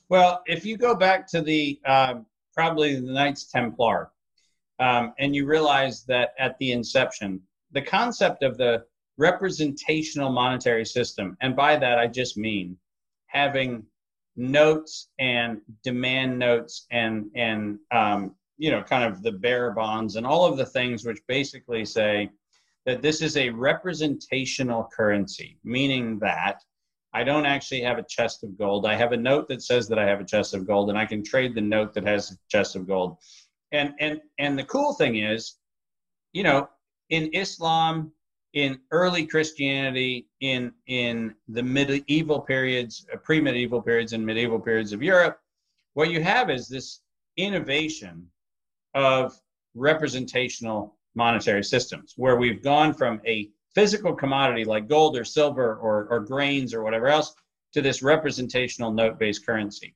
[0.09, 4.11] Well, if you go back to the um, probably the Knights Templar
[4.81, 8.85] um, and you realize that at the inception, the concept of the
[9.19, 12.77] representational monetary system, and by that I just mean
[13.27, 13.85] having
[14.37, 20.27] notes and demand notes and and um, you know kind of the bearer bonds and
[20.27, 22.31] all of the things which basically say
[22.87, 26.63] that this is a representational currency meaning that
[27.13, 28.87] i don't actually have a chest of gold.
[28.87, 31.07] I have a note that says that i have a chest of gold and i
[31.07, 33.17] can trade the note that has a chest of gold.
[33.73, 35.57] And and and the cool thing is
[36.33, 36.69] you know
[37.09, 38.13] in islam
[38.53, 45.03] in early Christianity, in in the medieval periods, uh, pre-medieval periods, and medieval periods of
[45.03, 45.41] Europe,
[45.95, 47.01] what you have is this
[47.37, 48.29] innovation
[48.95, 49.41] of
[49.75, 56.07] representational monetary systems, where we've gone from a physical commodity like gold or silver or,
[56.11, 57.35] or grains or whatever else
[57.73, 59.95] to this representational note based currency.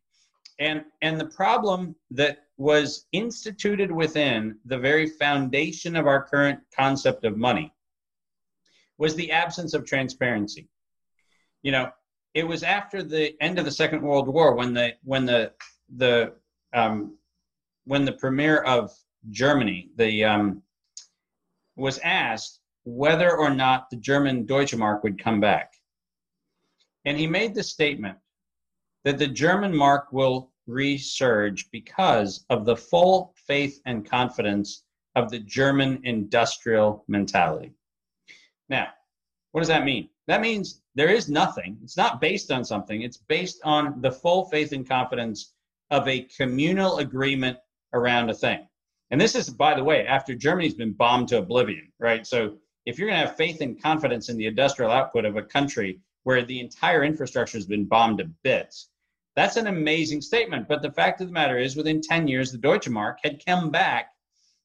[0.61, 7.25] And, and the problem that was instituted within the very foundation of our current concept
[7.25, 7.73] of money
[8.99, 10.69] was the absence of transparency.
[11.63, 11.91] You know,
[12.35, 15.53] it was after the end of the Second World War when the when the
[15.97, 16.35] the
[16.73, 17.17] um,
[17.85, 18.91] when the premier of
[19.31, 20.63] Germany the um,
[21.77, 25.73] was asked whether or not the German Deutsche Mark would come back,
[27.05, 28.19] and he made the statement
[29.05, 35.39] that the German mark will resurge because of the full faith and confidence of the
[35.39, 37.73] German industrial mentality.
[38.69, 38.89] Now,
[39.53, 40.09] what does that mean?
[40.27, 41.79] That means there is nothing.
[41.83, 43.03] It's not based on something.
[43.03, 45.53] It's based on the full faith and confidence
[45.91, 47.59] of a communal agreement
[47.93, 48.67] around a thing.
[49.11, 52.27] And this is, by the way, after Germany's been bombed to oblivion, right?
[52.27, 55.43] So if you're going to have faith and confidence in the industrial output of a
[55.43, 58.89] country where the entire infrastructure has been bombed to bits,
[59.37, 60.69] that's an amazing statement.
[60.69, 63.71] But the fact of the matter is, within 10 years, the Deutsche Mark had come
[63.71, 64.11] back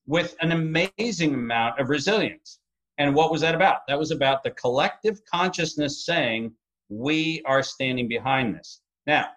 [0.08, 2.59] with an amazing amount of resilience.
[3.00, 3.88] And what was that about?
[3.88, 6.52] That was about the collective consciousness saying,
[6.90, 8.82] we are standing behind this.
[9.08, 9.28] Now,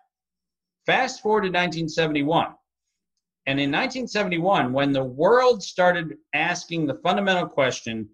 [0.84, 2.54] fast forward to 1971.
[3.46, 8.08] And in 1971, when the world started asking the fundamental question,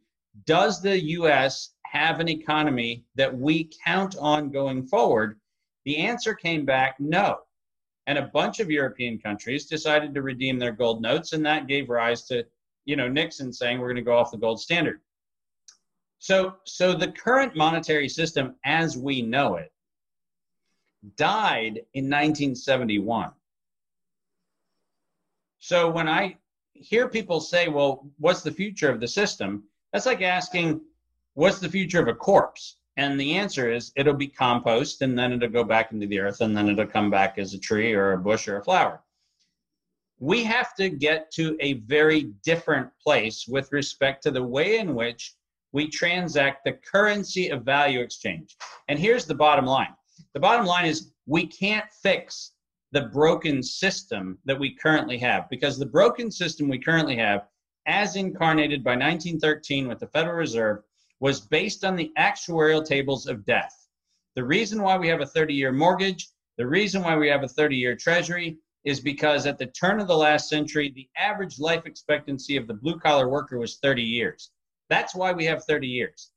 [0.45, 5.41] does the US have an economy that we count on going forward?
[5.87, 7.39] The answer came back no.
[8.07, 11.89] And a bunch of European countries decided to redeem their gold notes, and that gave
[11.89, 12.45] rise to,
[12.85, 15.01] you know, Nixon saying we're going to go off the gold standard.
[16.19, 19.73] So, so the current monetary system as we know it
[21.17, 23.31] died in 1971.
[25.61, 26.37] So when I
[26.73, 29.65] hear people say, well, what's the future of the system?
[29.93, 30.81] That's like asking,
[31.35, 32.77] what's the future of a corpse?
[32.97, 36.41] And the answer is it'll be compost and then it'll go back into the earth
[36.41, 39.03] and then it'll come back as a tree or a bush or a flower.
[40.19, 44.97] We have to get to a very different place with respect to the way in
[44.97, 45.35] which
[45.73, 48.57] we transact the currency of value exchange.
[48.89, 49.95] And here's the bottom line
[50.35, 52.53] the bottom line is we can't fix
[52.93, 57.47] the broken system that we currently have because the broken system we currently have,
[57.87, 60.83] as incarnated by 1913 with the Federal Reserve,
[61.21, 63.89] was based on the actuarial tables of death.
[64.37, 67.49] The reason why we have a 30 year mortgage, the reason why we have a
[67.49, 71.85] 30 year treasury is because at the turn of the last century, the average life
[71.85, 74.51] expectancy of the blue collar worker was 30 years.
[74.89, 76.31] That's why we have 30 years.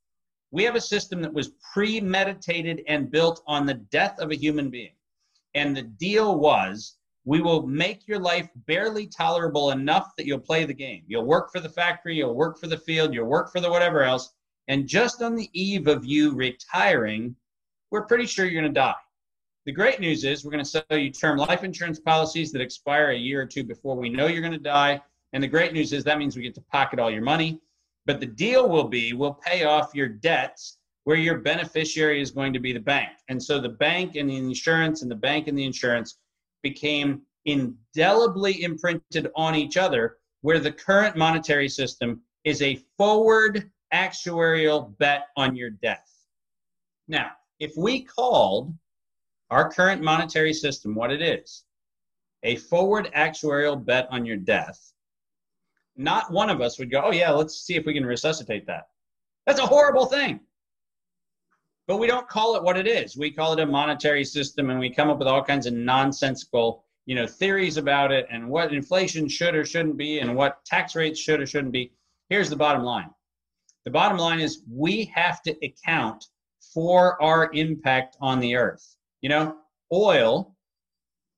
[0.52, 4.70] We have a system that was premeditated and built on the death of a human
[4.70, 4.94] being.
[5.54, 10.66] And the deal was we will make your life barely tolerable enough that you'll play
[10.66, 11.04] the game.
[11.08, 14.04] You'll work for the factory, you'll work for the field, you'll work for the whatever
[14.04, 14.34] else,
[14.68, 17.36] and just on the eve of you retiring,
[17.92, 18.96] we're pretty sure you're going to die.
[19.66, 23.12] The great news is we're going to sell you term life insurance policies that expire
[23.12, 25.02] a year or two before we know you're going to die.
[25.34, 27.60] And the great news is that means we get to pocket all your money.
[28.06, 32.54] But the deal will be we'll pay off your debts where your beneficiary is going
[32.54, 33.10] to be the bank.
[33.28, 36.20] And so the bank and the insurance and the bank and the insurance
[36.62, 44.96] became indelibly imprinted on each other, where the current monetary system is a forward actuarial
[44.98, 46.08] bet on your death.
[47.08, 48.74] Now, if we called
[49.50, 51.64] our current monetary system what it is,
[52.44, 54.91] a forward actuarial bet on your death,
[55.96, 58.88] not one of us would go, oh, yeah, let's see if we can resuscitate that.
[59.46, 60.40] That's a horrible thing.
[61.88, 63.18] But we don't call it what it is.
[63.18, 66.86] We call it a monetary system and we come up with all kinds of nonsensical,
[67.06, 70.96] you know, theories about it and what inflation should or shouldn't be and what tax
[70.96, 71.92] rates should or shouldn't be.
[72.30, 73.10] Here's the bottom line
[73.84, 76.28] the bottom line is we have to account
[76.74, 78.96] for our impact on the earth.
[79.22, 79.58] You know,
[79.92, 80.56] oil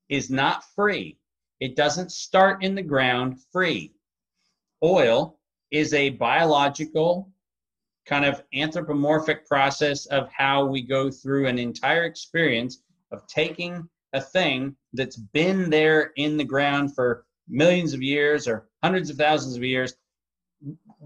[0.08, 1.18] is not free,
[1.60, 3.93] it doesn't start in the ground free.
[4.84, 5.38] Oil
[5.70, 7.32] is a biological
[8.04, 14.20] kind of anthropomorphic process of how we go through an entire experience of taking a
[14.20, 19.56] thing that's been there in the ground for millions of years or hundreds of thousands
[19.56, 19.94] of years.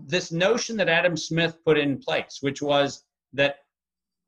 [0.06, 3.60] This notion that Adam Smith put in place, which was that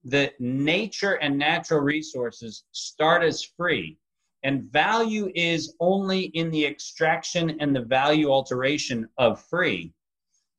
[0.04, 3.98] the nature and natural resources start as free
[4.42, 9.92] and value is only in the extraction and the value alteration of free,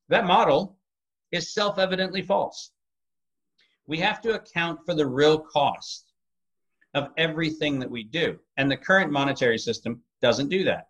[0.10, 0.78] that model
[1.32, 2.72] is self evidently false.
[3.88, 6.12] We have to account for the real cost
[6.94, 8.40] of everything that we do.
[8.58, 10.90] And the current monetary system doesn't do that.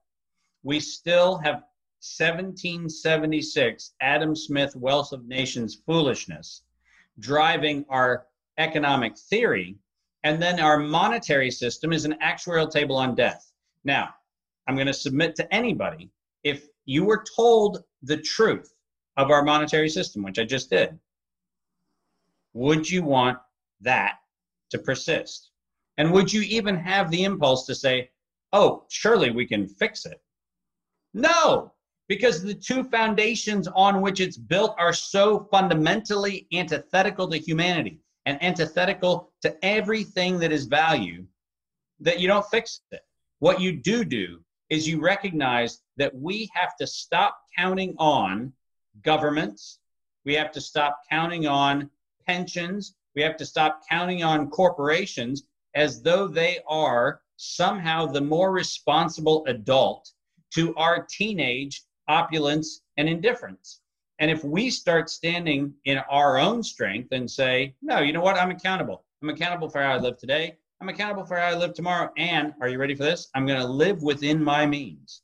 [0.63, 1.63] We still have
[2.01, 6.63] 1776 Adam Smith Wealth of Nations foolishness
[7.19, 8.25] driving our
[8.57, 9.77] economic theory.
[10.23, 13.51] And then our monetary system is an actuarial table on death.
[13.83, 14.09] Now,
[14.67, 16.11] I'm going to submit to anybody
[16.43, 18.73] if you were told the truth
[19.17, 20.97] of our monetary system, which I just did,
[22.53, 23.39] would you want
[23.81, 24.19] that
[24.69, 25.51] to persist?
[25.97, 28.09] And would you even have the impulse to say,
[28.53, 30.21] oh, surely we can fix it?
[31.13, 31.73] No,
[32.07, 38.41] because the two foundations on which it's built are so fundamentally antithetical to humanity and
[38.43, 41.25] antithetical to everything that is value
[41.99, 43.01] that you don't fix it.
[43.39, 48.53] What you do do is you recognize that we have to stop counting on
[49.03, 49.79] governments,
[50.25, 51.89] we have to stop counting on
[52.25, 55.43] pensions, we have to stop counting on corporations
[55.75, 60.11] as though they are somehow the more responsible adult
[60.53, 63.80] to our teenage opulence and indifference.
[64.21, 68.37] And if we start standing in our own strength and say, no, you know what?
[68.37, 69.03] I'm accountable.
[69.23, 70.57] I'm accountable for how I live today.
[70.79, 72.11] I'm accountable for how I live tomorrow.
[72.17, 73.29] And are you ready for this?
[73.33, 75.23] I'm going to live within my means.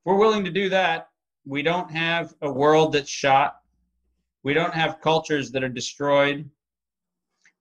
[0.00, 1.10] If we're willing to do that,
[1.46, 3.60] we don't have a world that's shot.
[4.42, 6.50] We don't have cultures that are destroyed.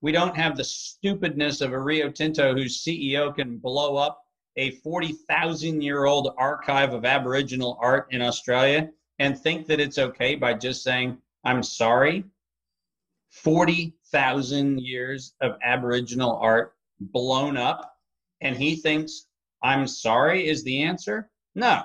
[0.01, 4.26] We don't have the stupidness of a Rio Tinto whose CEO can blow up
[4.57, 8.89] a 40,000 year old archive of Aboriginal art in Australia
[9.19, 12.23] and think that it's okay by just saying, I'm sorry.
[13.29, 17.95] 40,000 years of Aboriginal art blown up,
[18.41, 19.27] and he thinks,
[19.63, 21.29] I'm sorry is the answer?
[21.55, 21.83] No,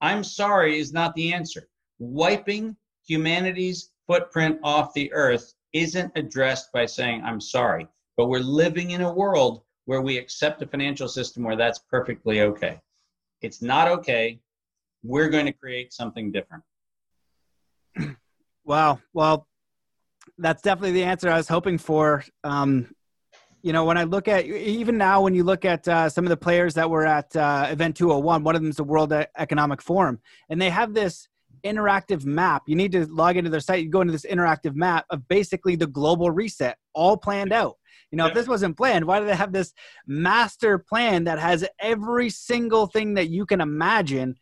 [0.00, 1.68] I'm sorry is not the answer.
[1.98, 7.86] Wiping humanity's footprint off the earth isn't addressed by saying, I'm sorry.
[8.16, 12.42] But we're living in a world where we accept a financial system where that's perfectly
[12.42, 12.80] okay.
[13.42, 14.38] It's not okay.
[15.02, 16.62] We're going to create something different.
[18.64, 19.00] Wow.
[19.14, 19.48] Well,
[20.38, 22.22] that's definitely the answer I was hoping for.
[22.44, 22.94] Um,
[23.62, 26.28] you know, when I look at even now, when you look at uh, some of
[26.28, 29.82] the players that were at uh, Event 201, one of them is the World Economic
[29.82, 30.20] Forum,
[30.50, 31.26] and they have this
[31.64, 32.62] interactive map.
[32.66, 33.82] You need to log into their site.
[33.82, 37.76] You go into this interactive map of basically the global reset, all planned out.
[38.10, 38.28] You know, yeah.
[38.30, 39.72] if this wasn't planned, why do they have this
[40.06, 44.36] master plan that has every single thing that you can imagine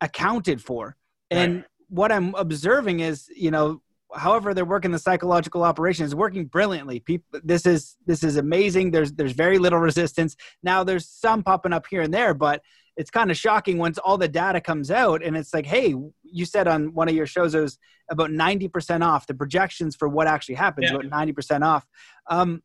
[0.00, 0.96] accounted for?
[1.30, 1.64] And right.
[1.88, 3.80] what I'm observing is, you know,
[4.14, 7.00] however they're working the psychological operation is working brilliantly.
[7.00, 8.90] People, this is this is amazing.
[8.90, 10.36] There's there's very little resistance.
[10.62, 12.62] Now there's some popping up here and there, but
[12.96, 16.44] it's kind of shocking once all the data comes out and it's like, hey, you
[16.44, 17.78] said on one of your shows it was
[18.10, 19.26] about 90% off.
[19.26, 20.96] The projections for what actually happens yeah.
[20.96, 21.84] about 90% off.
[22.28, 22.62] Um,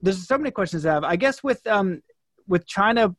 [0.00, 1.04] there's so many questions I have.
[1.04, 2.02] I guess with um,
[2.46, 3.14] with China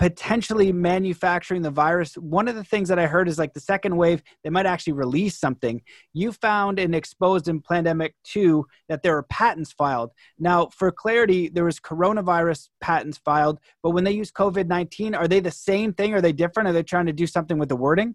[0.00, 3.94] potentially manufacturing the virus, one of the things that I heard is like the second
[3.94, 5.82] wave, they might actually release something.
[6.14, 10.12] You found and exposed in Plandemic 2 that there were patents filed.
[10.38, 15.28] Now, for clarity, there was coronavirus patents filed, but when they use COVID 19, are
[15.28, 16.14] they the same thing?
[16.14, 16.70] Are they different?
[16.70, 18.14] Are they trying to do something with the wording?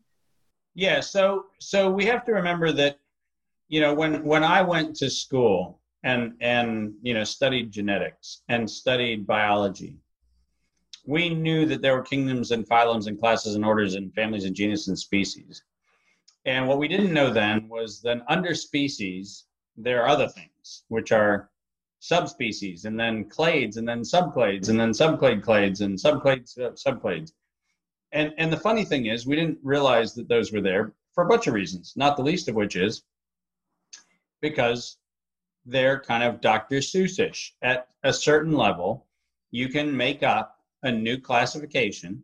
[0.74, 2.98] Yeah, so so we have to remember that,
[3.68, 8.70] you know, when when I went to school, and and you know studied genetics and
[8.70, 9.98] studied biology.
[11.06, 14.56] We knew that there were kingdoms and phylums and classes and orders and families and
[14.56, 15.64] genus and species.
[16.46, 19.46] And what we didn't know then was that under species
[19.78, 21.50] there are other things which are
[22.00, 27.32] subspecies and then clades and then subclades and then subclade clades and subclades uh, subclades.
[28.12, 31.28] And and the funny thing is we didn't realize that those were there for a
[31.28, 33.04] bunch of reasons not the least of which is
[34.42, 34.98] because
[35.66, 36.78] they're kind of Dr.
[36.78, 37.52] Seussish.
[37.62, 39.06] At a certain level,
[39.52, 42.24] you can make up a new classification.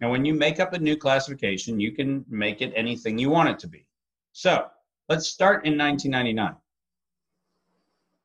[0.00, 3.50] And when you make up a new classification, you can make it anything you want
[3.50, 3.86] it to be.
[4.32, 4.66] So
[5.08, 6.56] let's start in 1999.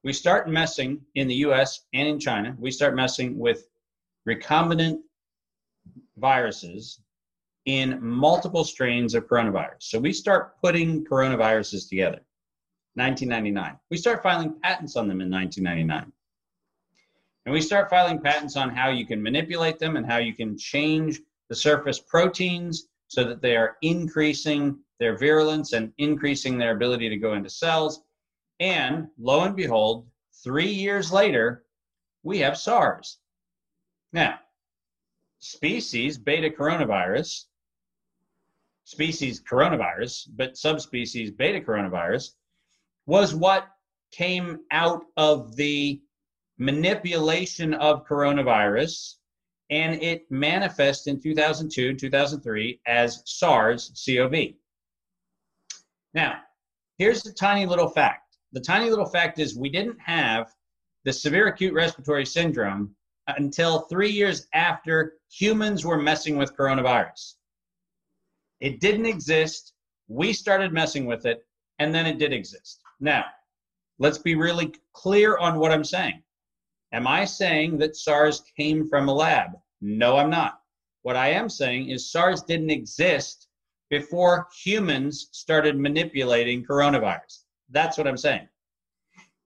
[0.03, 3.67] We start messing in the US and in China, we start messing with
[4.27, 4.99] recombinant
[6.17, 7.01] viruses
[7.65, 9.79] in multiple strains of coronavirus.
[9.79, 12.21] So we start putting coronaviruses together.
[12.95, 13.77] 1999.
[13.89, 16.11] We start filing patents on them in 1999.
[17.45, 20.57] And we start filing patents on how you can manipulate them and how you can
[20.57, 27.09] change the surface proteins so that they are increasing their virulence and increasing their ability
[27.09, 28.01] to go into cells.
[28.59, 30.07] And lo and behold,
[30.43, 31.65] three years later,
[32.23, 33.19] we have SARS.
[34.13, 34.39] Now,
[35.39, 37.43] species beta coronavirus,
[38.85, 42.31] species coronavirus, but subspecies beta coronavirus
[43.05, 43.67] was what
[44.11, 46.01] came out of the
[46.57, 49.15] manipulation of coronavirus
[49.69, 54.53] and it manifests in 2002 and 2003 as SARS-CoV.
[56.13, 56.39] Now,
[56.97, 58.37] here's the tiny little fact.
[58.53, 60.51] The tiny little fact is we didn't have
[61.03, 62.95] the severe acute respiratory syndrome
[63.27, 67.33] until three years after humans were messing with coronavirus.
[68.61, 69.73] It didn't exist.
[70.07, 71.45] We started messing with it,
[71.79, 72.81] and then it did exist.
[72.99, 73.25] Now,
[73.99, 76.21] let's be really clear on what I'm saying.
[76.91, 79.51] Am I saying that SARS came from a lab?
[79.81, 80.59] No, I'm not.
[81.01, 83.47] What I am saying is SARS didn't exist
[83.89, 87.43] before humans started manipulating coronavirus.
[87.69, 88.47] That's what I'm saying.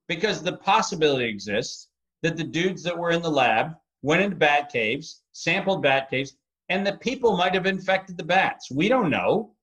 [0.07, 1.89] Because the possibility exists
[2.21, 6.37] that the dudes that were in the lab went into bat caves, sampled bat caves,
[6.69, 8.71] and the people might have infected the bats.
[8.71, 9.55] We don't know,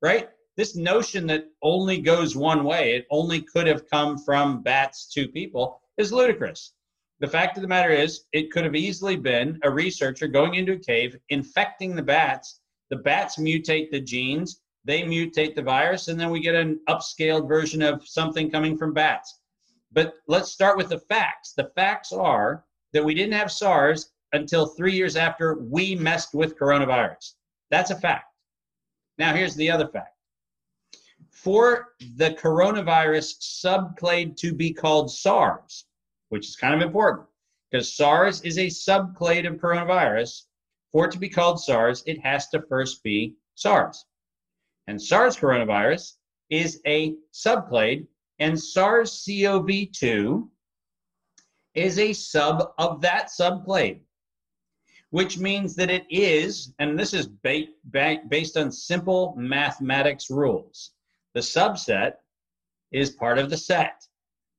[0.00, 0.30] right?
[0.56, 5.28] This notion that only goes one way, it only could have come from bats to
[5.28, 6.74] people, is ludicrous.
[7.20, 10.72] The fact of the matter is, it could have easily been a researcher going into
[10.72, 12.60] a cave, infecting the bats.
[12.90, 17.48] The bats mutate the genes, they mutate the virus, and then we get an upscaled
[17.48, 19.38] version of something coming from bats.
[19.92, 21.52] But let's start with the facts.
[21.52, 26.58] The facts are that we didn't have SARS until three years after we messed with
[26.58, 27.34] coronavirus.
[27.70, 28.34] That's a fact.
[29.16, 30.11] Now, here's the other fact.
[31.32, 35.86] For the coronavirus subclade to be called SARS,
[36.28, 37.28] which is kind of important
[37.70, 40.44] because SARS is a subclade of coronavirus,
[40.92, 44.04] for it to be called SARS, it has to first be SARS.
[44.86, 46.16] And SARS coronavirus
[46.50, 48.06] is a subclade,
[48.38, 50.50] and SARS CoV 2
[51.74, 54.00] is a sub of that subclade
[55.12, 60.92] which means that it is, and this is ba- ba- based on simple mathematics rules.
[61.34, 62.14] The subset
[62.92, 64.02] is part of the set.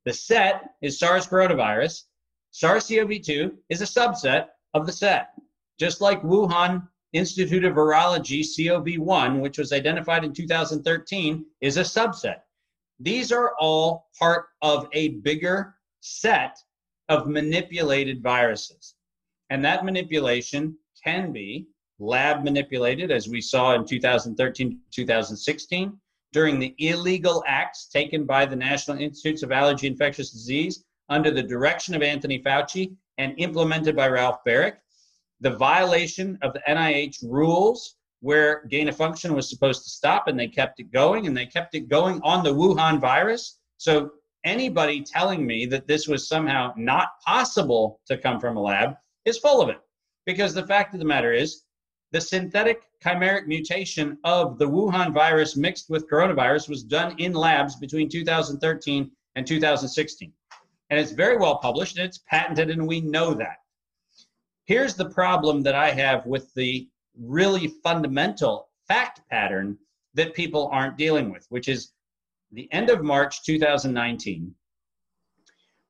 [0.06, 2.04] The set is SARS coronavirus.
[2.52, 5.30] SARS CoV 2 is a subset of the set.
[5.80, 11.82] Just like Wuhan Institute of Virology CoV 1, which was identified in 2013, is a
[11.82, 12.42] subset.
[13.00, 16.58] These are all part of a bigger set
[17.10, 18.96] of manipulated viruses.
[19.50, 21.68] And that manipulation can be
[22.00, 26.00] lab manipulated, as we saw in 2013 2016,
[26.34, 31.32] during the illegal acts taken by the National Institutes of Allergy and Infectious Disease under
[31.32, 34.78] the direction of Anthony Fauci and implemented by Ralph Baric,
[35.40, 40.40] the violation of the NIH rules where gain of function was supposed to stop and
[40.40, 43.60] they kept it going and they kept it going on the Wuhan virus.
[43.78, 44.12] So
[44.44, 49.38] anybody telling me that this was somehow not possible to come from a lab is
[49.38, 49.80] full of it.
[50.26, 51.64] Because the fact of the matter is,
[52.14, 57.76] the synthetic chimeric mutation of the Wuhan virus mixed with coronavirus was done in labs
[57.76, 60.32] between 2013 and 2016.
[60.92, 63.58] And it's very well published and it's patented, and we know that.
[64.66, 66.88] Here's the problem that I have with the
[67.20, 69.80] really fundamental fact pattern
[70.14, 71.94] that people aren't dealing with, which is
[72.52, 74.54] the end of March 2019,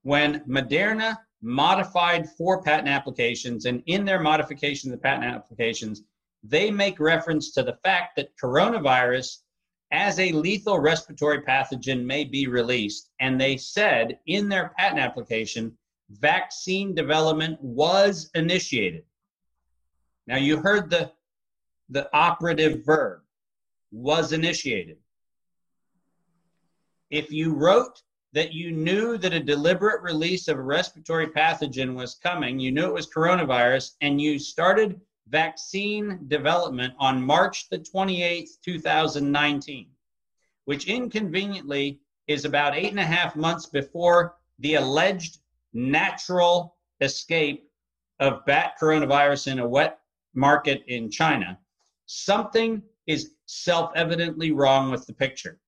[0.03, 6.03] when Moderna modified four patent applications, and in their modification of the patent applications,
[6.43, 9.39] they make reference to the fact that coronavirus
[9.91, 13.11] as a lethal respiratory pathogen may be released.
[13.19, 15.77] And they said in their patent application,
[16.09, 19.03] vaccine development was initiated.
[20.27, 21.11] Now you heard the,
[21.89, 23.21] the operative verb
[23.91, 24.97] was initiated.
[27.11, 28.01] If you wrote
[28.33, 32.87] that you knew that a deliberate release of a respiratory pathogen was coming, you knew
[32.87, 39.87] it was coronavirus, and you started vaccine development on March the 28th, 2019,
[40.65, 45.39] which inconveniently is about eight and a half months before the alleged
[45.73, 47.69] natural escape
[48.19, 49.99] of bat coronavirus in a wet
[50.33, 51.59] market in China.
[52.05, 55.59] Something is self evidently wrong with the picture.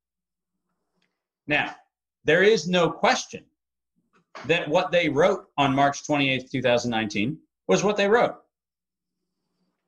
[1.47, 1.75] Now,
[2.23, 3.45] there is no question
[4.47, 7.37] that what they wrote on March 28, 2019
[7.67, 8.35] was what they wrote.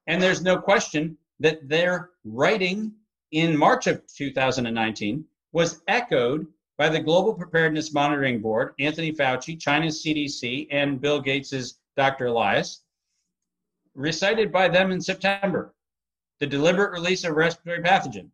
[0.08, 2.94] And there's no question that their writing
[3.32, 6.48] in March of 2019 was echoed
[6.78, 12.28] by the Global Preparedness Monitoring Board, Anthony Fauci, China's CDC, and Bill Gates's Dr.
[12.28, 12.84] Elias,
[13.96, 15.74] recited by them in September.
[16.40, 18.30] The deliberate release of respiratory pathogen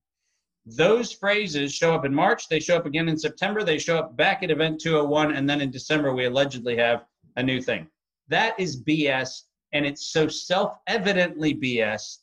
[0.66, 4.16] those phrases show up in March, they show up again in September, they show up
[4.16, 7.06] back at Event 201, and then in December, we allegedly have
[7.36, 7.88] a new thing.
[8.30, 9.44] That is BS,
[9.74, 12.20] and it's so self evidently BS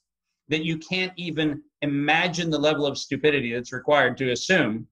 [0.48, 4.86] that you can't even imagine the level of stupidity that's required to assume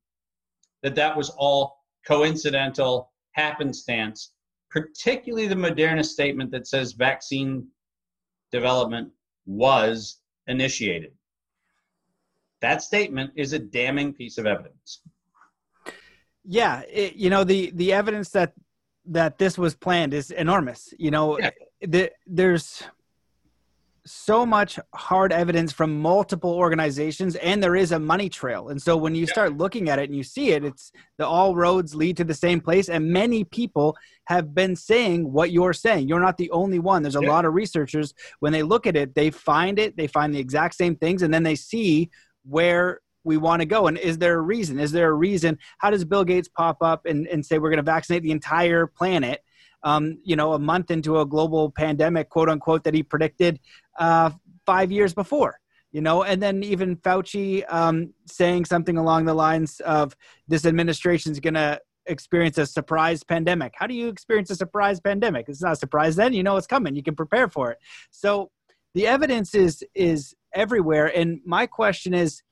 [0.83, 4.33] that that was all coincidental happenstance,
[4.71, 7.67] particularly the Moderna statement that says vaccine
[8.53, 9.11] development
[9.47, 11.13] was initiated.
[12.61, 15.03] That statement is a damning piece of evidence.
[16.45, 18.55] Yeah, it, you know the the evidence that
[19.07, 20.93] that this was planned is enormous.
[20.99, 21.51] You know, yeah.
[21.81, 22.83] The, there's
[24.09, 28.68] so much hard evidence from multiple organizations and there is a money trail.
[28.68, 31.55] And so when you start looking at it and you see it it's the all
[31.55, 36.09] roads lead to the same place and many people have been saying what you're saying.
[36.09, 37.03] You're not the only one.
[37.03, 37.29] There's a yeah.
[37.29, 40.74] lot of researchers when they look at it they find it they find the exact
[40.74, 42.11] same things and then they see
[42.45, 44.79] where we want to go and is there a reason?
[44.81, 45.59] Is there a reason?
[45.79, 48.87] How does bill gates pop up and, and say we're going to vaccinate the entire
[48.87, 49.43] planet
[49.83, 53.61] um, you know, a month into a global pandemic, quote unquote, that he predicted
[53.99, 54.31] uh,
[54.66, 55.61] five years before.
[55.91, 60.14] You know, and then even Fauci um, saying something along the lines of
[60.47, 63.72] this administration is going to experience a surprise pandemic.
[63.74, 65.49] How do you experience a surprise pandemic?
[65.49, 66.35] It's not a surprise then.
[66.35, 66.95] You know it's coming.
[66.95, 67.79] You can prepare for it.
[68.11, 68.51] So
[68.95, 71.07] the evidence is is everywhere.
[71.16, 72.43] And my question is,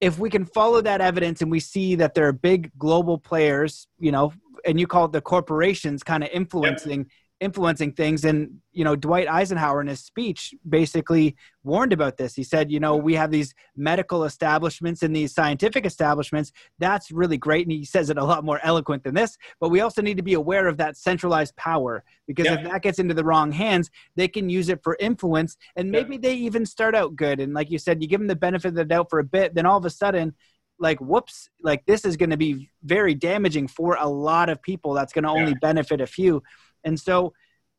[0.00, 3.88] if we can follow that evidence and we see that there are big global players,
[3.98, 4.32] you know,
[4.66, 7.08] and you call it the corporations kind of influencing yep.
[7.40, 12.42] influencing things and you know dwight eisenhower in his speech basically warned about this he
[12.42, 17.66] said you know we have these medical establishments and these scientific establishments that's really great
[17.66, 20.22] and he says it a lot more eloquent than this but we also need to
[20.22, 22.60] be aware of that centralized power because yep.
[22.60, 26.14] if that gets into the wrong hands they can use it for influence and maybe
[26.14, 26.22] yep.
[26.22, 28.74] they even start out good and like you said you give them the benefit of
[28.74, 30.34] the doubt for a bit then all of a sudden
[30.78, 34.92] like whoops like this is going to be very damaging for a lot of people.
[34.92, 35.58] That's going to only yeah.
[35.60, 36.42] benefit a few.
[36.84, 37.32] And so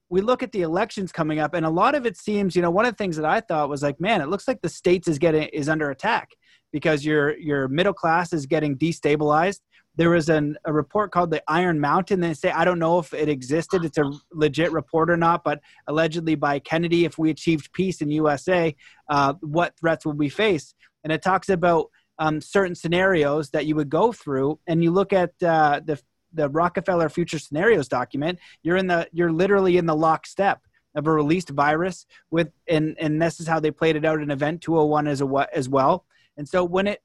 [0.10, 2.72] we look at the elections coming up and a lot of it seems you know
[2.72, 5.06] one of the things that i thought was like man it looks like the states
[5.06, 6.30] is getting is under attack
[6.72, 9.62] because your your middle class is getting destabilized.
[9.95, 12.20] There was an, a report called the iron mountain.
[12.20, 13.84] They say i don't know if it existed.
[13.84, 18.10] It's a legit report or not but allegedly by kennedy if we achieved peace in
[18.12, 18.76] usa
[19.10, 20.74] uh, what threats will we face?
[21.04, 21.88] And it talks about
[22.20, 26.01] um, certain scenarios that you would go through, and you look at uh, the
[26.34, 30.61] the Rockefeller Future Scenarios document, you're in the you're literally in the lockstep
[30.95, 34.32] of a released virus with and and this is how they played it out in
[34.32, 36.05] Event 201 as a as well.
[36.38, 37.01] And so when it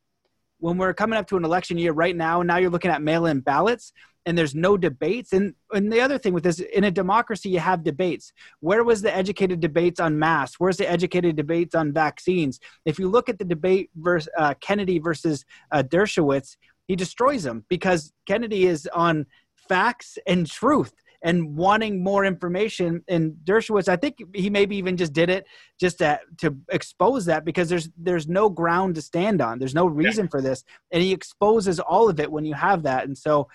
[0.59, 3.03] when we're coming up to an election year right now, and now you're looking at
[3.03, 3.93] mail-in ballots
[4.25, 5.33] and there's no debates.
[5.33, 8.33] And and the other thing with this, in a democracy, you have debates.
[8.61, 10.59] Where was the educated debates on masks?
[10.59, 12.61] Where's the educated debates on vaccines?
[12.85, 16.57] If you look at the debate versus uh, Kennedy versus uh, Dershowitz,
[16.87, 19.27] he destroys them because Kennedy is on
[19.69, 20.93] facts and truth
[21.23, 23.03] and wanting more information.
[23.09, 25.47] And Dershowitz, I think he maybe even just did it
[25.81, 29.59] just to, to expose that because there's there's no ground to stand on.
[29.59, 30.31] There's no reason yeah.
[30.31, 33.05] for this, and he exposes all of it when you have that.
[33.05, 33.49] And so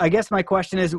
[0.00, 0.96] I guess my question is,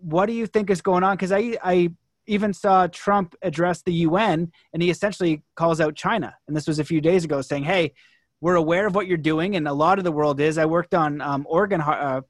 [0.00, 1.16] what do you think is going on?
[1.16, 1.90] Because I, I
[2.26, 6.36] even saw Trump address the UN and he essentially calls out China.
[6.46, 7.92] And this was a few days ago saying, hey,
[8.40, 9.56] we're aware of what you're doing.
[9.56, 10.56] And a lot of the world is.
[10.56, 12.22] I worked on um, organ, uh,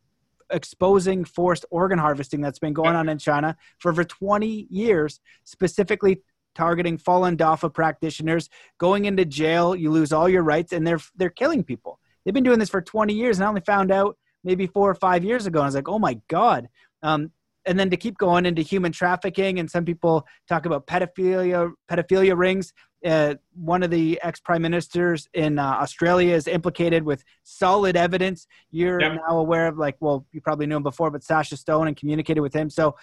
[0.51, 6.22] exposing forced organ harvesting that's been going on in China for over 20 years, specifically
[6.55, 11.30] targeting falun dafa practitioners going into jail you lose all your rights and they're they're
[11.30, 14.66] killing people they've been doing this for 20 years and i only found out maybe
[14.66, 15.59] four or five years ago.
[15.61, 16.68] And I was like, oh my God.
[17.03, 17.32] Um,
[17.66, 22.36] and then to keep going into human trafficking, and some people talk about pedophilia, pedophilia
[22.36, 22.72] rings.
[23.05, 28.47] Uh, one of the ex prime ministers in uh, Australia is implicated with solid evidence.
[28.70, 29.20] You're yep.
[29.26, 32.41] now aware of, like, well, you probably knew him before, but Sasha Stone and communicated
[32.41, 32.70] with him.
[32.70, 32.97] So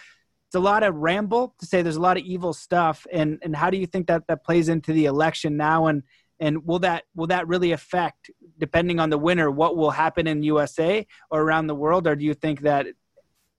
[0.47, 3.05] it's a lot of ramble to say there's a lot of evil stuff.
[3.11, 5.87] And and how do you think that that plays into the election now?
[5.87, 6.03] And
[6.39, 8.29] and will that will that really affect
[8.59, 12.07] depending on the winner what will happen in usa or around the world?
[12.07, 12.87] Or do you think that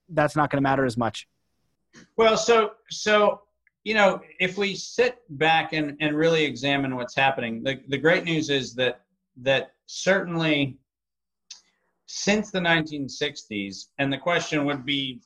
[0.08, 1.26] that's not going to matter as much?
[2.16, 3.42] Well so so
[3.84, 8.24] you know if we sit back and, and really examine what's happening the, the great
[8.24, 9.00] news is that
[9.40, 10.76] that certainly
[12.06, 15.20] since the 1960s and the question would be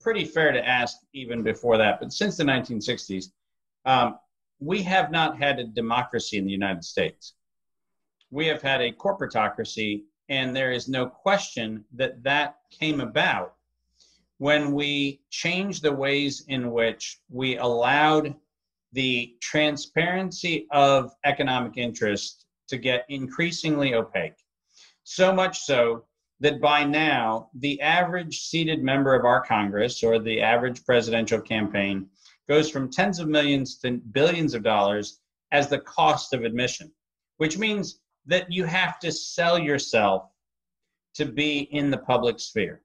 [0.00, 3.26] pretty fair to ask even before that but since the 1960s
[3.86, 4.18] um,
[4.62, 7.34] we have not had a democracy in the United States.
[8.30, 13.54] We have had a corporatocracy, and there is no question that that came about
[14.38, 18.34] when we changed the ways in which we allowed
[18.92, 24.38] the transparency of economic interest to get increasingly opaque.
[25.02, 26.04] So much so
[26.38, 32.08] that by now, the average seated member of our Congress or the average presidential campaign
[32.52, 35.20] goes from tens of millions to billions of dollars
[35.52, 36.92] as the cost of admission,
[37.38, 40.28] which means that you have to sell yourself
[41.14, 42.82] to be in the public sphere.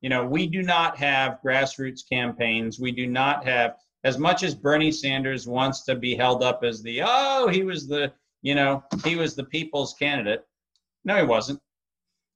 [0.00, 2.80] You know, we do not have grassroots campaigns.
[2.80, 6.82] We do not have as much as Bernie Sanders wants to be held up as
[6.82, 8.10] the, oh, he was the,
[8.40, 10.46] you know, he was the people's candidate.
[11.04, 11.60] No, he wasn't.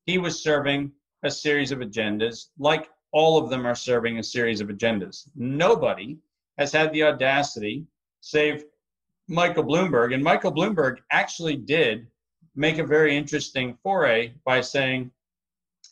[0.05, 0.93] He was serving
[1.23, 5.27] a series of agendas, like all of them are serving a series of agendas.
[5.35, 6.19] Nobody
[6.59, 7.87] has had the audacity,
[8.21, 8.65] save
[9.29, 10.15] Michael Bloomberg.
[10.15, 12.07] And Michael Bloomberg actually did
[12.55, 15.11] make a very interesting foray by saying,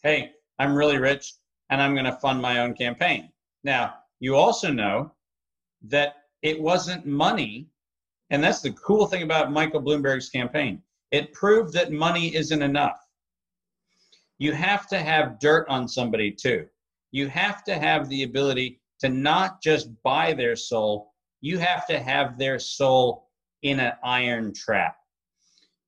[0.03, 1.35] hey, I'm really rich
[1.71, 3.31] and I'm going to fund my own campaign.
[3.65, 5.13] Now, you also know
[5.89, 7.69] that it wasn't money.
[8.31, 10.83] And that's the cool thing about Michael Bloomberg's campaign.
[11.11, 12.99] It proved that money isn't enough.
[14.39, 16.67] You have to have dirt on somebody too.
[17.11, 22.01] You have to have the ability to not just buy their soul, you have to
[22.01, 23.29] have their soul
[23.63, 24.97] in an iron trap.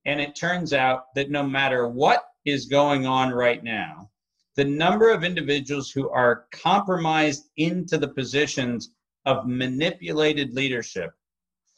[0.05, 4.11] And it turns out that no matter what is going on right now,
[4.57, 8.91] the number of individuals who are compromised into the positions
[9.27, 11.13] of manipulated leadership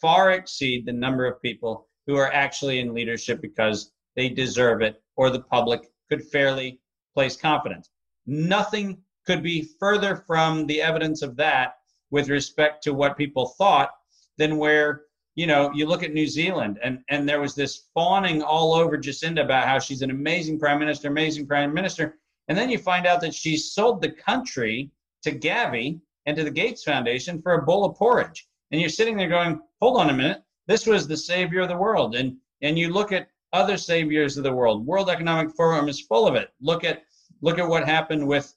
[0.00, 5.02] far exceed the number of people who are actually in leadership because they deserve it
[5.16, 6.80] or the public could fairly
[7.14, 7.90] place confidence.
[8.26, 11.76] Nothing could be further from the evidence of that
[12.10, 13.90] with respect to what people thought
[14.38, 15.02] than where
[15.34, 18.96] you know you look at New Zealand and and there was this fawning all over
[18.96, 22.18] Jacinda about how she's an amazing prime minister, amazing prime minister,
[22.48, 24.90] and then you find out that she sold the country
[25.22, 28.48] to Gavi and to the Gates Foundation for a bowl of porridge.
[28.70, 31.76] And you're sitting there going, hold on a minute, this was the savior of the
[31.76, 32.14] world.
[32.14, 34.86] And and you look at other saviors of the world.
[34.86, 36.50] World Economic Forum is full of it.
[36.60, 37.02] Look at
[37.42, 38.54] look at what happened with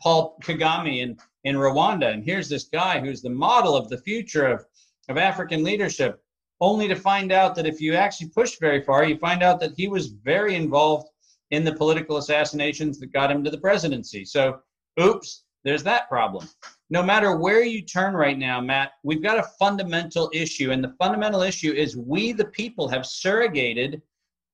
[0.00, 2.12] Paul Kagame in, in Rwanda.
[2.12, 4.64] And here's this guy who's the model of the future of,
[5.08, 6.22] of African leadership,
[6.60, 9.72] only to find out that if you actually push very far, you find out that
[9.76, 11.08] he was very involved
[11.50, 14.24] in the political assassinations that got him to the presidency.
[14.24, 14.60] So,
[15.00, 16.48] oops, there's that problem.
[16.90, 20.72] No matter where you turn right now, Matt, we've got a fundamental issue.
[20.72, 24.02] And the fundamental issue is we, the people, have surrogated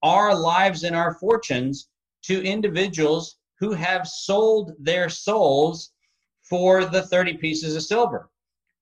[0.03, 1.89] our lives and our fortunes
[2.25, 5.91] to individuals who have sold their souls
[6.49, 8.31] for the 30 pieces of silver.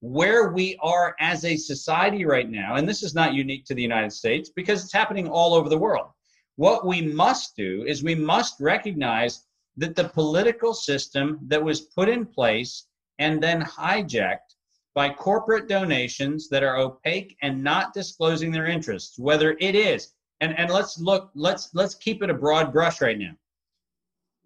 [0.01, 3.83] Where we are as a society right now, and this is not unique to the
[3.83, 6.09] United States because it's happening all over the world.
[6.57, 9.45] What we must do is we must recognize
[9.79, 12.87] that the political system that was put in place
[13.19, 14.55] and then hijacked
[14.95, 20.59] by corporate donations that are opaque and not disclosing their interests, whether it is, and,
[20.59, 23.33] and let's look, let's let's keep it a broad brush right now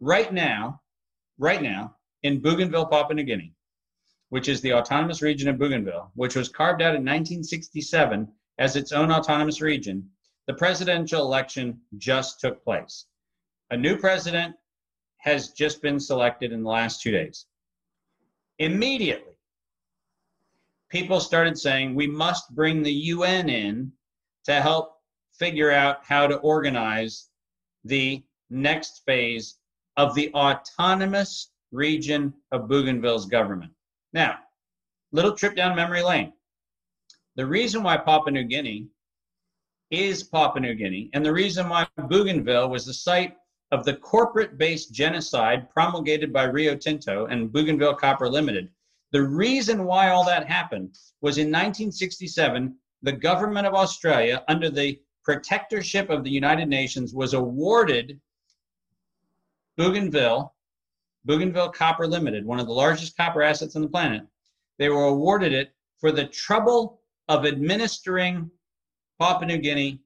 [0.01, 0.81] right now,
[1.39, 3.55] right now, in Bougainville, Papua New Guinea,
[4.31, 8.29] which is the autonomous region of Bougainville, which was carved out in 1967
[8.59, 10.09] as its own autonomous region,
[10.47, 13.07] the presidential election just took place.
[13.71, 14.57] A new president
[15.19, 17.47] has just been selected in the last two days.
[18.59, 19.33] Immediately,
[20.89, 23.93] people started saying we must bring the UN in
[24.45, 24.97] to help
[25.33, 27.29] figure out how to organize
[27.85, 29.60] the next phase
[29.97, 33.73] of the autonomous region of Bougainville's government.
[34.13, 34.39] Now,
[35.13, 36.33] little trip down memory lane.
[37.37, 38.89] The reason why Papua New Guinea
[39.91, 43.37] is Papua New Guinea, and the reason why Bougainville was the site
[43.73, 48.69] of the corporate based genocide promulgated by Rio Tinto and Bougainville Copper Limited.
[49.13, 55.01] The reason why all that happened was in 1967, the government of Australia, under the
[55.25, 58.21] protectorship of the United Nations, was awarded
[59.81, 60.55] Bougainville,
[61.25, 64.23] Bougainville Copper Limited, one of the largest copper assets on the planet,
[64.79, 68.51] they were awarded it for the trouble of administering
[69.19, 69.99] Papua New Guinea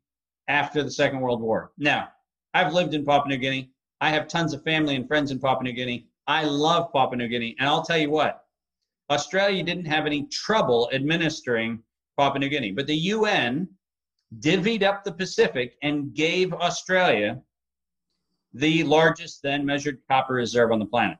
[0.47, 1.73] after the Second World War.
[1.77, 2.11] Now,
[2.55, 3.73] I've lived in Papua New Guinea.
[4.01, 6.07] I have tons of family and friends in Papua New Guinea.
[6.29, 7.57] I love Papua New Guinea.
[7.59, 8.45] And I'll tell you what,
[9.11, 11.83] Australia didn't have any trouble administering
[12.17, 13.69] Papua New Guinea, but the UN
[14.39, 17.43] divvied up the Pacific and gave Australia
[18.55, 21.19] the largest then measured copper reserve on the planet.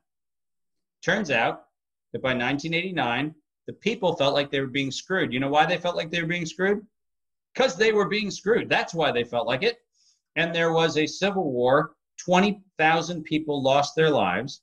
[1.05, 1.65] Turns out
[2.13, 3.35] that by 1989,
[3.67, 5.33] the people felt like they were being screwed.
[5.33, 6.87] You know why they felt like they were being screwed?
[7.53, 8.69] Because they were being screwed.
[8.69, 9.79] That's why they felt like it.
[10.37, 11.97] And there was a civil war.
[12.19, 14.63] 20,000 people lost their lives.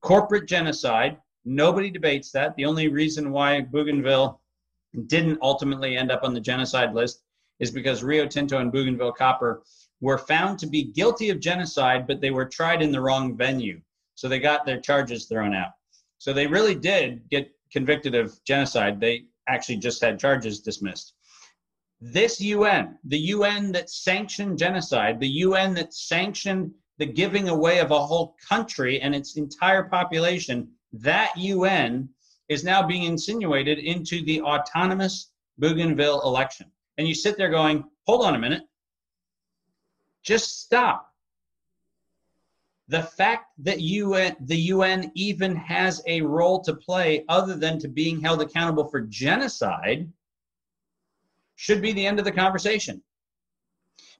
[0.00, 1.18] Corporate genocide.
[1.44, 2.56] Nobody debates that.
[2.56, 4.40] The only reason why Bougainville
[5.06, 7.22] didn't ultimately end up on the genocide list
[7.58, 9.62] is because Rio Tinto and Bougainville Copper
[10.00, 13.80] were found to be guilty of genocide, but they were tried in the wrong venue.
[14.14, 15.70] So they got their charges thrown out.
[16.18, 19.00] So they really did get convicted of genocide.
[19.00, 21.14] They actually just had charges dismissed.
[22.00, 27.90] This UN, the UN that sanctioned genocide, the UN that sanctioned the giving away of
[27.90, 32.08] a whole country and its entire population, that UN
[32.48, 36.70] is now being insinuated into the autonomous Bougainville election.
[36.98, 38.62] And you sit there going, hold on a minute,
[40.22, 41.06] just stop.
[42.88, 47.88] The fact that UN, the UN even has a role to play other than to
[47.88, 50.10] being held accountable for genocide
[51.54, 53.02] should be the end of the conversation.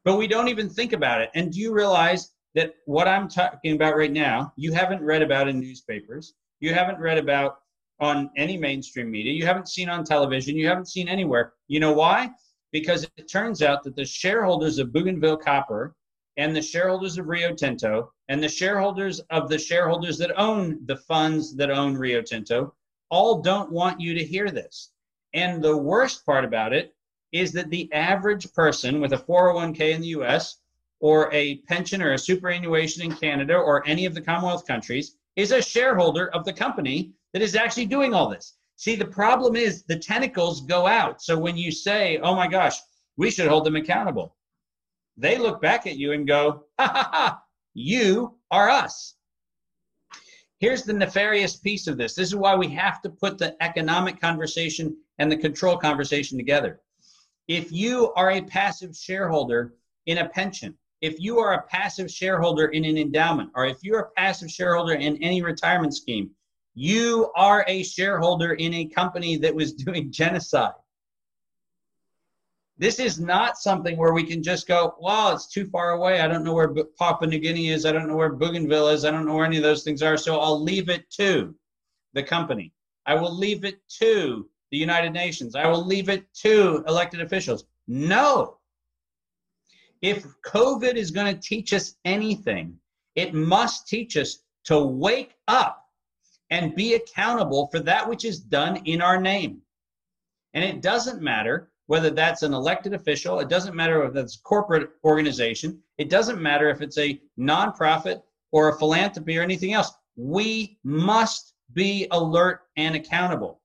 [0.04, 1.30] But we don't even think about it.
[1.34, 5.48] And do you realize that what I'm talking about right now, you haven't read about
[5.48, 7.58] in newspapers, you haven't read about
[8.00, 11.52] on any mainstream media, you haven't seen on television, you haven't seen anywhere.
[11.68, 12.30] You know why?
[12.72, 15.94] Because it turns out that the shareholders of Bougainville Copper
[16.36, 20.96] and the shareholders of Rio Tinto and the shareholders of the shareholders that own the
[20.96, 22.74] funds that own Rio Tinto
[23.10, 24.92] all don't want you to hear this.
[25.34, 26.94] And the worst part about it
[27.32, 30.58] is that the average person with a 401k in the US
[31.00, 35.52] or a pension or a superannuation in Canada or any of the Commonwealth countries is
[35.52, 38.56] a shareholder of the company that is actually doing all this.
[38.80, 41.20] See, the problem is the tentacles go out.
[41.20, 42.78] So when you say, oh my gosh,
[43.18, 44.36] we should hold them accountable,
[45.18, 47.42] they look back at you and go, ha ha ha,
[47.74, 49.16] you are us.
[50.60, 52.14] Here's the nefarious piece of this.
[52.14, 56.80] This is why we have to put the economic conversation and the control conversation together.
[57.48, 59.74] If you are a passive shareholder
[60.06, 64.00] in a pension, if you are a passive shareholder in an endowment, or if you're
[64.00, 66.30] a passive shareholder in any retirement scheme,
[66.74, 70.72] you are a shareholder in a company that was doing genocide.
[72.78, 76.20] This is not something where we can just go, well, it's too far away.
[76.20, 77.84] I don't know where Papua New Guinea is.
[77.84, 79.04] I don't know where Bougainville is.
[79.04, 80.16] I don't know where any of those things are.
[80.16, 81.54] So I'll leave it to
[82.14, 82.72] the company.
[83.04, 85.54] I will leave it to the United Nations.
[85.54, 87.66] I will leave it to elected officials.
[87.86, 88.60] No,
[90.02, 92.78] if COVID is going to teach us anything,
[93.14, 95.86] it must teach us to wake up
[96.50, 99.62] and be accountable for that which is done in our name.
[100.54, 104.42] And it doesn't matter whether that's an elected official, it doesn't matter if that's a
[104.42, 108.22] corporate organization, it doesn't matter if it's a nonprofit
[108.52, 109.92] or a philanthropy or anything else.
[110.16, 113.60] We must be alert and accountable.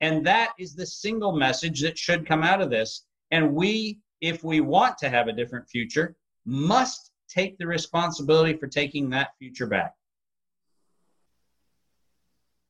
[0.00, 3.04] And that is the single message that should come out of this.
[3.30, 8.66] And we if we want to have a different future, must take the responsibility for
[8.66, 9.94] taking that future back.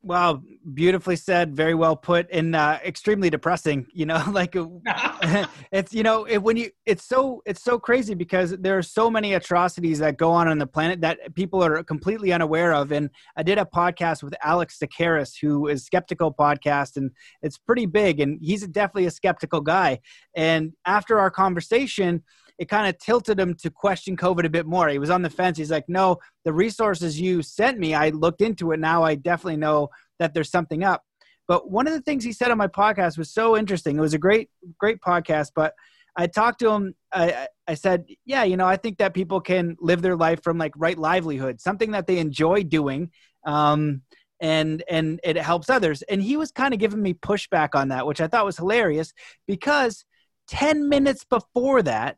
[0.03, 0.40] Wow,
[0.72, 3.86] beautifully said, very well put, and uh, extremely depressing.
[3.92, 4.57] You know, like
[5.72, 9.11] it's you know it, when you it's so it's so crazy because there are so
[9.11, 12.92] many atrocities that go on on the planet that people are completely unaware of.
[12.92, 17.11] And I did a podcast with Alex Tsakiris, who is Skeptiko Podcast, and
[17.42, 20.01] it's pretty big, and he's definitely a skeptical guy.
[20.34, 22.22] And after our conversation,
[22.61, 24.90] it kind of tilted him to question COVID a bit more.
[24.90, 25.56] He was on the fence.
[25.56, 28.78] He's like, no, the resources you sent me, I looked into it.
[28.78, 29.88] Now I definitely know
[30.18, 31.02] that there's something up.
[31.48, 33.96] But one of the things he said on my podcast was so interesting.
[33.96, 35.52] It was a great, great podcast.
[35.56, 35.72] But
[36.14, 36.94] I talked to him.
[37.11, 40.58] I, I said, yeah, you know, I think that people can live their life from
[40.58, 43.11] like right livelihood, something that they enjoy doing.
[43.46, 44.02] Um,
[44.38, 46.02] and and it helps others.
[46.02, 49.14] And he was kind of giving me pushback on that, which I thought was hilarious
[49.46, 50.04] because
[50.48, 52.16] 10 minutes before that,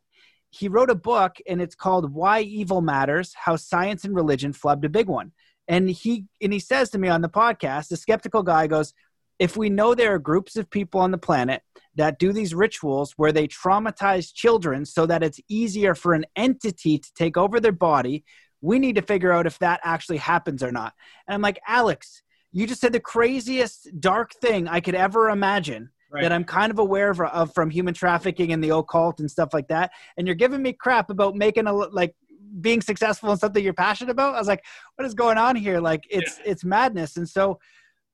[0.53, 4.85] he wrote a book and it's called Why Evil Matters How Science and Religion Flubbed
[4.85, 5.31] a Big One.
[5.67, 8.93] And he and he says to me on the podcast, the skeptical guy goes,
[9.39, 11.63] if we know there are groups of people on the planet
[11.95, 16.99] that do these rituals where they traumatize children so that it's easier for an entity
[16.99, 18.23] to take over their body,
[18.61, 20.93] we need to figure out if that actually happens or not.
[21.27, 25.89] And I'm like, Alex, you just said the craziest dark thing I could ever imagine
[26.13, 26.21] right.
[26.21, 29.49] that I'm kind of aware of, of from human trafficking and the occult and stuff
[29.53, 29.91] like that.
[30.17, 32.15] And you're giving me crap about making a like
[32.61, 34.35] being successful in something you're passionate about.
[34.35, 34.63] I was like,
[34.95, 35.79] what is going on here?
[35.79, 36.51] Like it's yeah.
[36.51, 37.17] it's madness.
[37.17, 37.59] And so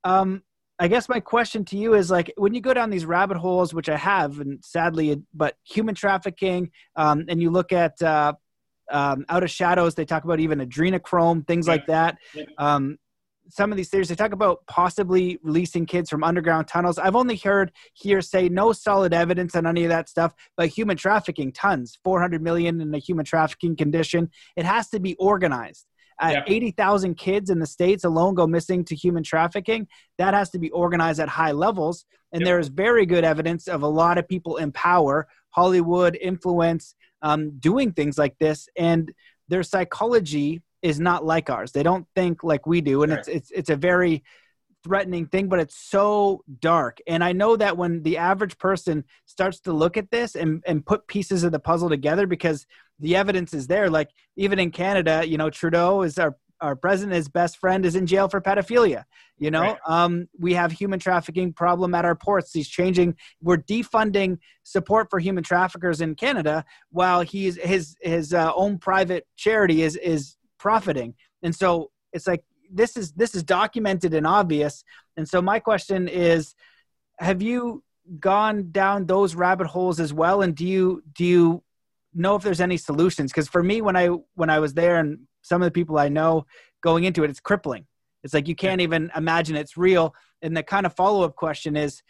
[0.04, 0.42] um
[0.80, 3.74] I guess my question to you is like when you go down these rabbit holes,
[3.74, 8.32] which I have, and sadly, but human trafficking, um, and you look at uh,
[8.90, 11.72] um, Out of Shadows, they talk about even adrenochrome, things yeah.
[11.72, 12.16] like that.
[12.34, 12.44] Yeah.
[12.56, 12.96] Um,
[13.50, 17.36] some of these theories they talk about possibly releasing kids from underground tunnels i've only
[17.36, 21.98] heard here say no solid evidence on any of that stuff but human trafficking tons
[22.04, 25.86] 400 million in a human trafficking condition it has to be organized
[26.22, 26.44] uh, yep.
[26.46, 29.88] 80,000 kids in the states alone go missing to human trafficking.
[30.18, 32.04] That has to be organized at high levels.
[32.32, 32.46] And yep.
[32.46, 37.58] there is very good evidence of a lot of people in power, Hollywood, influence, um,
[37.58, 38.68] doing things like this.
[38.76, 39.10] And
[39.48, 41.72] their psychology is not like ours.
[41.72, 44.22] They don't think like we do, and it's it's it's a very
[44.82, 46.98] threatening thing, but it's so dark.
[47.06, 50.84] And I know that when the average person starts to look at this and and
[50.84, 52.66] put pieces of the puzzle together, because
[52.98, 53.90] the evidence is there.
[53.90, 58.06] Like even in Canada, you know, Trudeau is our our president's best friend is in
[58.06, 59.04] jail for pedophilia.
[59.38, 59.78] You know, right.
[59.86, 62.52] um, we have human trafficking problem at our ports.
[62.52, 63.16] He's changing.
[63.40, 69.26] We're defunding support for human traffickers in Canada, while he's his his uh, own private
[69.36, 71.14] charity is is profiting.
[71.42, 74.84] And so it's like this is this is documented and obvious.
[75.16, 76.54] And so my question is,
[77.18, 77.82] have you
[78.20, 80.42] gone down those rabbit holes as well?
[80.42, 81.62] And do you do you
[82.14, 83.32] know if there's any solutions?
[83.32, 86.08] Because for me, when I when I was there and some of the people I
[86.08, 86.46] know
[86.82, 87.86] going into it, it's crippling.
[88.22, 90.14] It's like you can't even imagine it's real.
[90.42, 92.02] And the kind of follow up question is,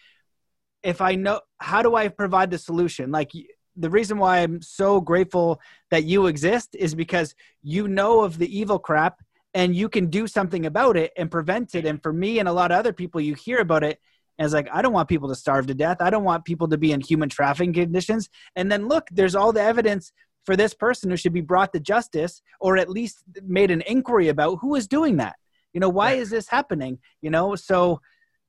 [0.82, 3.10] if I know, how do I provide the solution?
[3.10, 3.30] Like
[3.76, 5.60] the reason why I'm so grateful
[5.90, 9.20] that you exist is because you know of the evil crap
[9.54, 11.86] and you can do something about it and prevent it.
[11.86, 14.00] And for me and a lot of other people, you hear about it
[14.38, 15.98] as like, I don't want people to starve to death.
[16.00, 18.28] I don't want people to be in human trafficking conditions.
[18.56, 20.12] And then look, there's all the evidence
[20.44, 24.28] for this person who should be brought to justice or at least made an inquiry
[24.28, 25.36] about who is doing that.
[25.72, 26.98] You know, why is this happening?
[27.22, 28.00] You know, so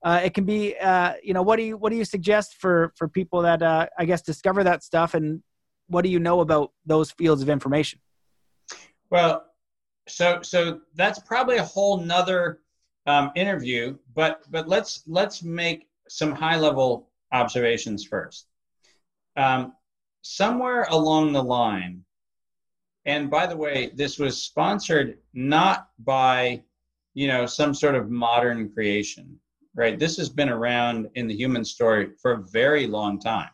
[0.03, 2.91] uh, it can be, uh, you know, what do you what do you suggest for
[2.95, 5.43] for people that uh, I guess discover that stuff, and
[5.87, 7.99] what do you know about those fields of information?
[9.11, 9.45] Well,
[10.07, 12.61] so so that's probably a whole nother
[13.05, 18.47] um, interview, but but let's let's make some high level observations first.
[19.37, 19.73] Um,
[20.23, 22.03] somewhere along the line,
[23.05, 26.63] and by the way, this was sponsored not by
[27.13, 29.39] you know some sort of modern creation,
[29.75, 29.97] right?
[29.97, 33.49] This has been around in the human story for a very long time.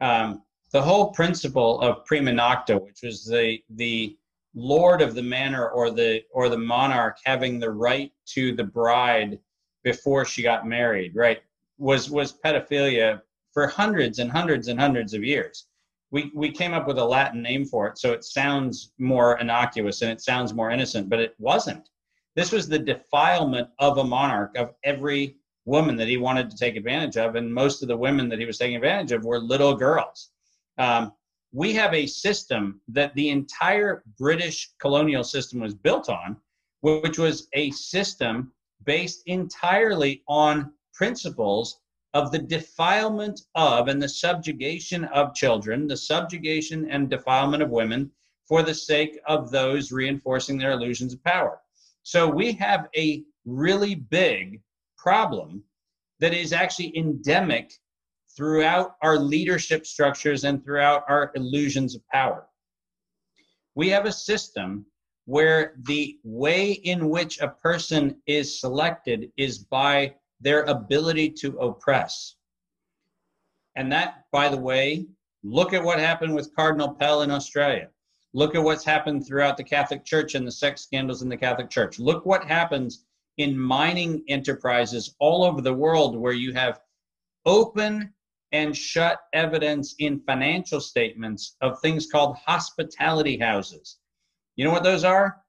[0.00, 4.16] Um, the whole principle of prima nocta, which was the the
[4.54, 9.38] lord of the manor or the or the monarch having the right to the bride
[9.82, 11.42] before she got married right
[11.78, 13.20] was was pedophilia
[13.52, 15.66] for hundreds and hundreds and hundreds of years
[16.12, 20.02] we we came up with a latin name for it so it sounds more innocuous
[20.02, 21.88] and it sounds more innocent but it wasn't
[22.36, 26.76] this was the defilement of a monarch of every woman that he wanted to take
[26.76, 29.74] advantage of and most of the women that he was taking advantage of were little
[29.74, 30.30] girls
[30.78, 31.12] um,
[31.54, 36.36] we have a system that the entire British colonial system was built on,
[36.80, 38.52] which was a system
[38.84, 41.78] based entirely on principles
[42.12, 48.10] of the defilement of and the subjugation of children, the subjugation and defilement of women
[48.48, 51.60] for the sake of those reinforcing their illusions of power.
[52.04, 54.60] So we have a really big
[54.98, 55.64] problem
[56.20, 57.72] that is actually endemic
[58.36, 62.46] throughout our leadership structures and throughout our illusions of power.
[63.74, 64.84] We have a system
[65.24, 72.36] where the way in which a person is selected is by their ability to oppress.
[73.76, 75.06] And that, by the way,
[75.42, 77.88] look at what happened with Cardinal Pell in Australia.
[78.36, 81.70] Look at what's happened throughout the Catholic Church and the sex scandals in the Catholic
[81.70, 82.00] Church.
[82.00, 83.04] Look what happens
[83.38, 86.80] in mining enterprises all over the world where you have
[87.46, 88.12] open
[88.50, 93.98] and shut evidence in financial statements of things called hospitality houses.
[94.56, 95.40] You know what those are?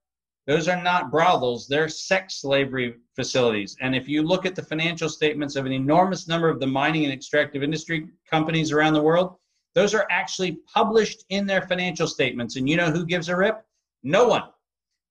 [0.46, 3.76] Those are not brothels, they're sex slavery facilities.
[3.80, 7.02] And if you look at the financial statements of an enormous number of the mining
[7.02, 9.38] and extractive industry companies around the world,
[9.76, 12.56] those are actually published in their financial statements.
[12.56, 13.62] And you know who gives a rip?
[14.02, 14.44] No one.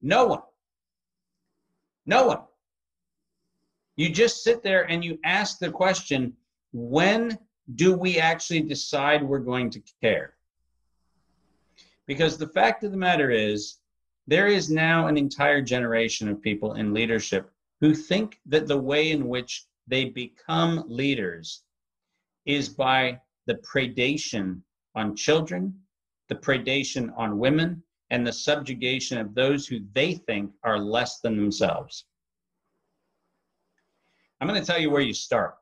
[0.02, 0.42] No one.
[2.08, 2.40] No one.
[3.96, 6.34] You just sit there and you ask the question
[6.74, 7.38] when
[7.76, 10.34] do we actually decide we're going to care?
[12.08, 13.78] Because the fact of the matter is,
[14.26, 17.52] there is now an entire generation of people in leadership
[17.82, 21.62] who think that the way in which they become leaders
[22.46, 24.62] is by the predation
[24.96, 25.74] on children,
[26.30, 31.36] the predation on women, and the subjugation of those who they think are less than
[31.36, 32.06] themselves.
[34.40, 35.56] I'm going to tell you where you start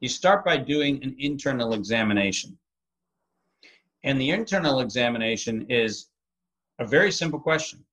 [0.00, 2.56] you start by doing an internal examination.
[4.04, 6.08] And the internal examination is
[6.78, 7.84] a very simple question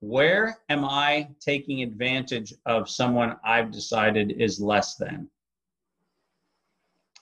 [0.00, 5.28] Where am I taking advantage of someone I've decided is less than?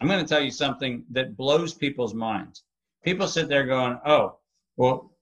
[0.00, 2.64] I'm going to tell you something that blows people's minds.
[3.04, 4.38] People sit there going, "Oh,
[4.76, 5.12] well,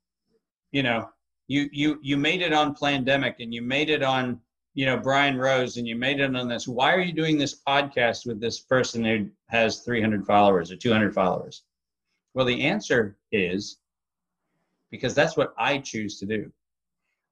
[0.71, 1.11] you know,
[1.49, 4.41] you you you made it on Plandemic and you made it on
[4.75, 6.67] you know Brian Rose and you made it on this.
[6.67, 11.15] Why are you doing this podcast with this person who has 300 followers or 200
[11.15, 11.63] followers?
[12.35, 13.79] Well, the answer is
[14.91, 16.51] because that's what I choose to do.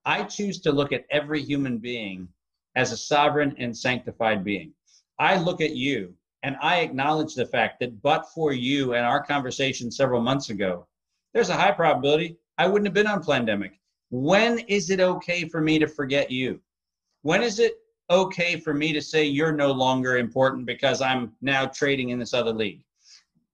[0.05, 2.29] I choose to look at every human being
[2.77, 4.73] as a sovereign and sanctified being.
[5.19, 9.23] I look at you and I acknowledge the fact that but for you and our
[9.23, 10.87] conversation several months ago,
[11.35, 13.73] there's a high probability I wouldn't have been on Plandemic.
[14.11, 16.61] When is it okay for me to forget you?
[17.23, 17.75] When is it
[18.11, 22.35] okay for me to say you're no longer important because I'm now trading in this
[22.35, 22.85] other league?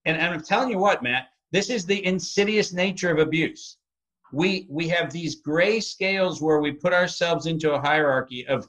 [0.06, 3.78] And, and I'm telling you what, Matt, this is the insidious nature of abuse.
[4.32, 8.68] We we have these gray scales where we put ourselves into a hierarchy of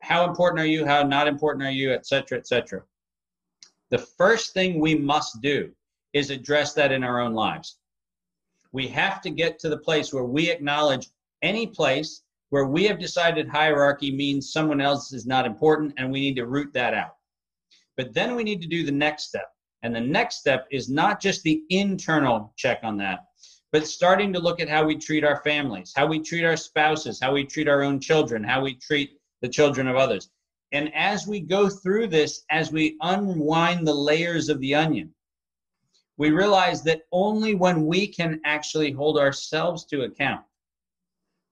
[0.00, 2.82] how important are you, how not important are you, et cetera, et cetera.
[3.90, 5.70] The first thing we must do
[6.12, 7.78] is address that in our own lives.
[8.72, 11.08] We have to get to the place where we acknowledge
[11.42, 16.20] any place where we have decided hierarchy means someone else is not important and we
[16.20, 17.16] need to root that out.
[17.96, 19.50] But then we need to do the next step.
[19.82, 23.20] And the next step is not just the internal check on that,
[23.70, 27.20] but starting to look at how we treat our families, how we treat our spouses,
[27.20, 30.30] how we treat our own children, how we treat the children of others.
[30.72, 35.14] And as we go through this, as we unwind the layers of the onion,
[36.18, 40.42] we realize that only when we can actually hold ourselves to account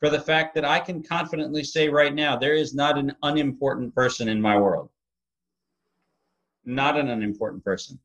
[0.00, 3.94] for the fact that I can confidently say right now, there is not an unimportant
[3.94, 4.90] person in my world.
[6.64, 7.98] Not an unimportant person.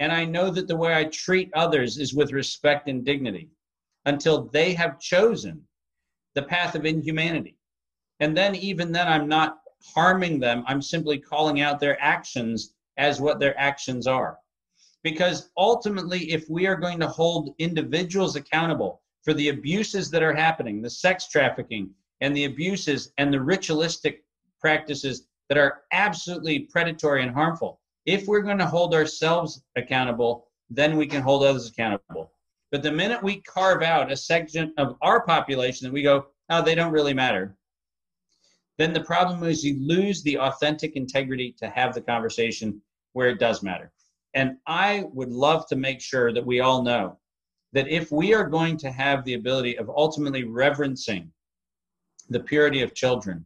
[0.00, 3.48] And I know that the way I treat others is with respect and dignity
[4.04, 5.62] until they have chosen
[6.34, 7.56] the path of inhumanity.
[8.20, 9.60] And then, even then, I'm not
[9.94, 10.64] harming them.
[10.66, 14.38] I'm simply calling out their actions as what their actions are.
[15.02, 20.34] Because ultimately, if we are going to hold individuals accountable for the abuses that are
[20.34, 24.24] happening, the sex trafficking and the abuses and the ritualistic
[24.60, 30.96] practices that are absolutely predatory and harmful, if we're going to hold ourselves accountable, then
[30.96, 32.32] we can hold others accountable.
[32.70, 36.62] But the minute we carve out a section of our population that we go, oh,
[36.62, 37.56] they don't really matter,
[38.78, 42.80] then the problem is you lose the authentic integrity to have the conversation
[43.12, 43.92] where it does matter.
[44.34, 47.18] And I would love to make sure that we all know
[47.72, 51.30] that if we are going to have the ability of ultimately reverencing
[52.30, 53.44] the purity of children,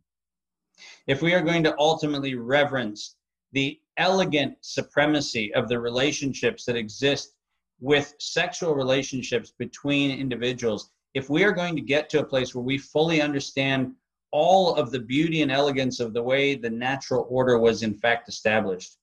[1.06, 3.16] if we are going to ultimately reverence
[3.52, 7.34] the elegant supremacy of the relationships that exist
[7.80, 12.64] with sexual relationships between individuals, if we are going to get to a place where
[12.64, 13.92] we fully understand
[14.32, 18.28] all of the beauty and elegance of the way the natural order was in fact
[18.28, 18.96] established,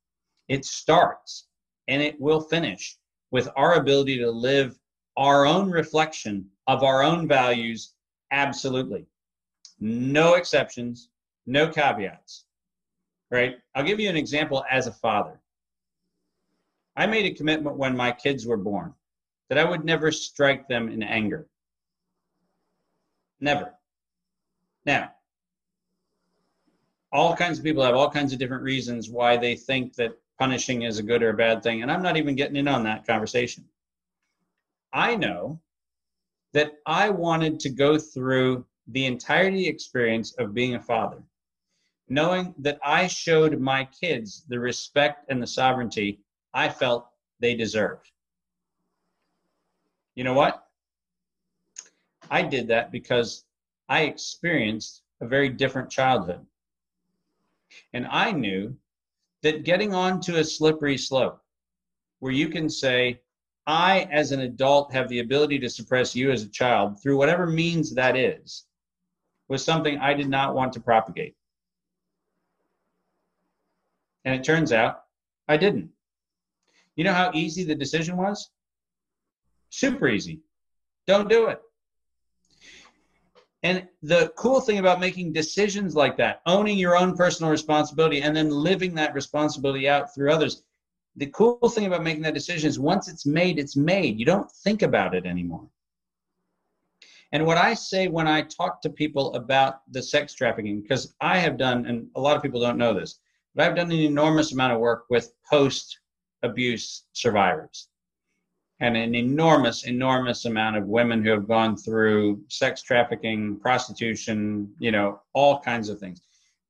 [0.48, 1.48] it starts
[1.88, 2.98] and it will finish
[3.32, 4.78] with our ability to live
[5.18, 7.94] our own reflection of our own values
[8.32, 9.06] absolutely.
[9.80, 11.10] No exceptions,
[11.46, 12.46] no caveats
[13.32, 13.58] right?
[13.76, 15.40] I'll give you an example as a father.
[16.96, 18.94] I made a commitment when my kids were born
[19.50, 21.48] that I would never strike them in anger.
[23.40, 23.74] Never.
[24.86, 25.12] Now,
[27.12, 30.84] all kinds of people have all kinds of different reasons why they think that punishing
[30.84, 33.06] is a good or a bad thing, and I'm not even getting in on that
[33.06, 33.66] conversation.
[34.94, 35.60] I know
[36.54, 41.22] that I wanted to go through the entirety experience of being a father
[42.10, 46.20] knowing that I showed my kids the respect and the sovereignty
[46.54, 47.08] I felt
[47.40, 48.12] they deserved.
[50.16, 50.66] You know what?
[52.32, 53.46] I did that because
[53.88, 56.46] I experienced a very different childhood.
[57.94, 58.76] And I knew
[59.44, 61.42] that getting onto a slippery slope
[62.20, 63.22] where you can say,
[63.66, 67.46] I, as an adult, have the ability to suppress you as a child through whatever
[67.46, 68.66] means that is,
[69.48, 71.36] was something I did not want to propagate.
[74.26, 75.04] And it turns out
[75.48, 75.92] I didn't.
[76.96, 78.50] You know how easy the decision was?
[79.70, 80.42] Super easy.
[81.08, 81.62] Don't do it.
[83.64, 88.36] And the cool thing about making decisions like that, owning your own personal responsibility and
[88.36, 90.64] then living that responsibility out through others,
[91.18, 94.18] the cool thing about making that decision is once it's made, it's made.
[94.18, 95.68] You don't think about it anymore.
[97.32, 101.38] And what I say when I talk to people about the sex trafficking, because I
[101.38, 103.20] have done, and a lot of people don't know this,
[103.54, 106.00] but I've done an enormous amount of work with post
[106.44, 107.90] abuse survivors
[108.82, 114.92] and an enormous, enormous amount of women who have gone through sex trafficking, prostitution, you
[114.92, 116.22] know, all kinds of things.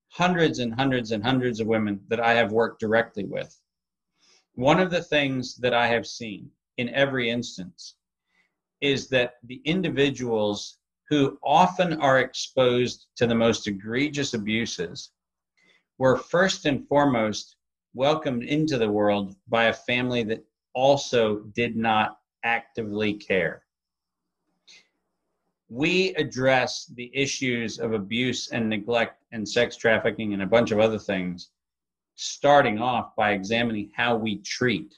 [0.10, 3.56] Hundreds and hundreds and hundreds of women that I have worked directly with.
[4.56, 7.96] One of the things that I have seen in every instance
[8.82, 10.80] is that the individuals
[11.10, 15.12] who often are exposed to the most egregious abuses
[16.00, 17.56] were first and foremost
[17.94, 20.44] welcomed into the world by a family that
[20.74, 23.64] also did not actively care.
[25.70, 30.80] We address the issues of abuse and neglect and sex trafficking and a bunch of
[30.80, 31.52] other things,
[32.16, 34.98] starting off by examining how we treat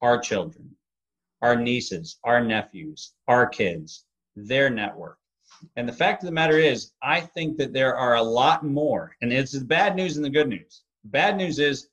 [0.00, 0.68] our children,
[1.42, 5.18] our nieces, our nephews, our kids, their network,
[5.76, 9.16] And the fact of the matter is, I think that there are a lot more,
[9.22, 10.82] and it's the bad news and the good news.
[11.04, 11.88] Bad news is,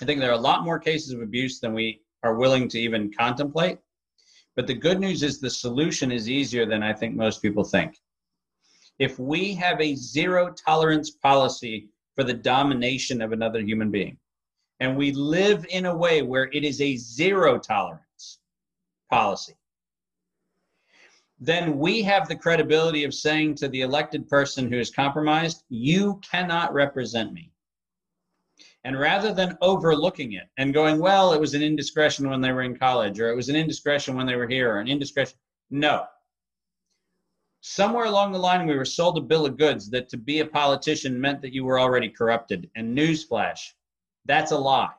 [0.00, 2.78] I think there are a lot more cases of abuse than we are willing to
[2.78, 3.78] even contemplate.
[4.54, 7.98] But the good news is the solution is easier than I think most people think.
[8.98, 14.18] If we have a zero tolerance policy for the domination of another human being,
[14.80, 18.38] and we live in a way where it is a zero tolerance
[19.10, 19.56] policy,
[21.38, 26.18] then we have the credibility of saying to the elected person who is compromised, you
[26.22, 27.52] cannot represent me.
[28.86, 32.62] And rather than overlooking it and going, well, it was an indiscretion when they were
[32.62, 35.36] in college, or it was an indiscretion when they were here, or an indiscretion.
[35.70, 36.04] No.
[37.60, 40.46] Somewhere along the line, we were sold a bill of goods that to be a
[40.46, 42.70] politician meant that you were already corrupted.
[42.76, 43.58] And newsflash,
[44.24, 44.94] that's a lie.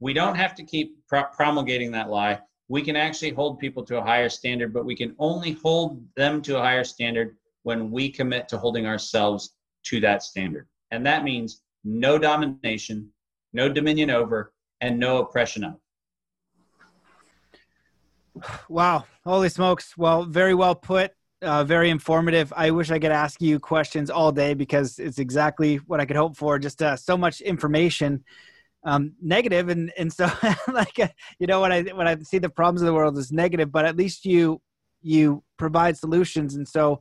[0.00, 2.40] We don't have to keep promulgating that lie
[2.70, 6.40] we can actually hold people to a higher standard, but we can only hold them
[6.40, 10.68] to a higher standard when we commit to holding ourselves to that standard.
[10.92, 13.10] And that means no domination,
[13.52, 15.76] no dominion over, and no oppression of.
[18.68, 19.04] Wow.
[19.24, 19.96] Holy smokes.
[19.96, 21.12] Well, very well put.
[21.42, 22.52] Uh, very informative.
[22.54, 26.16] I wish I could ask you questions all day because it's exactly what I could
[26.16, 26.58] hope for.
[26.58, 28.22] Just uh, so much information
[28.84, 30.30] um, negative and and so
[30.72, 31.08] like uh,
[31.38, 33.84] you know when I when I see the problems of the world is negative, but
[33.84, 34.60] at least you
[35.02, 36.54] you provide solutions.
[36.54, 37.00] And so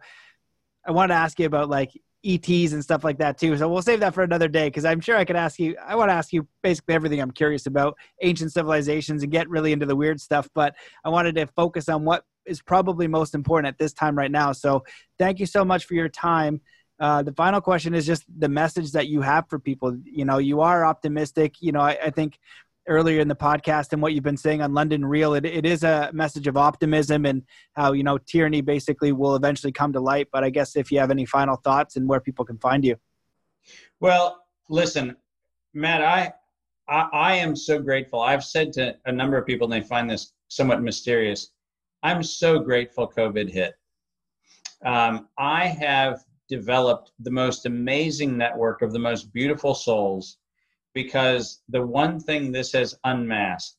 [0.86, 1.92] I wanted to ask you about like
[2.26, 3.56] ETs and stuff like that too.
[3.58, 5.76] So we'll save that for another day because I'm sure I could ask you.
[5.86, 9.72] I want to ask you basically everything I'm curious about ancient civilizations and get really
[9.72, 10.50] into the weird stuff.
[10.54, 10.76] But
[11.06, 14.52] I wanted to focus on what is probably most important at this time right now.
[14.52, 14.84] So
[15.18, 16.62] thank you so much for your time.
[17.00, 19.96] Uh, the final question is just the message that you have for people.
[20.04, 21.62] You know, you are optimistic.
[21.62, 22.38] You know, I, I think
[22.90, 25.84] earlier in the podcast and what you've been saying on London Real, it, it is
[25.84, 27.44] a message of optimism and
[27.74, 30.28] how, you know, tyranny basically will eventually come to light.
[30.34, 32.96] But I guess if you have any final thoughts and where people can find you.
[34.00, 35.16] Well, listen,
[35.74, 36.34] Matt, I,
[36.90, 38.20] I, I am so grateful.
[38.20, 41.52] I've said to a number of people, and they find this somewhat mysterious.
[42.04, 43.76] I'm so grateful COVID hit.
[44.84, 50.38] Um, I have developed the most amazing network of the most beautiful souls
[50.94, 53.78] because the one thing this has unmasked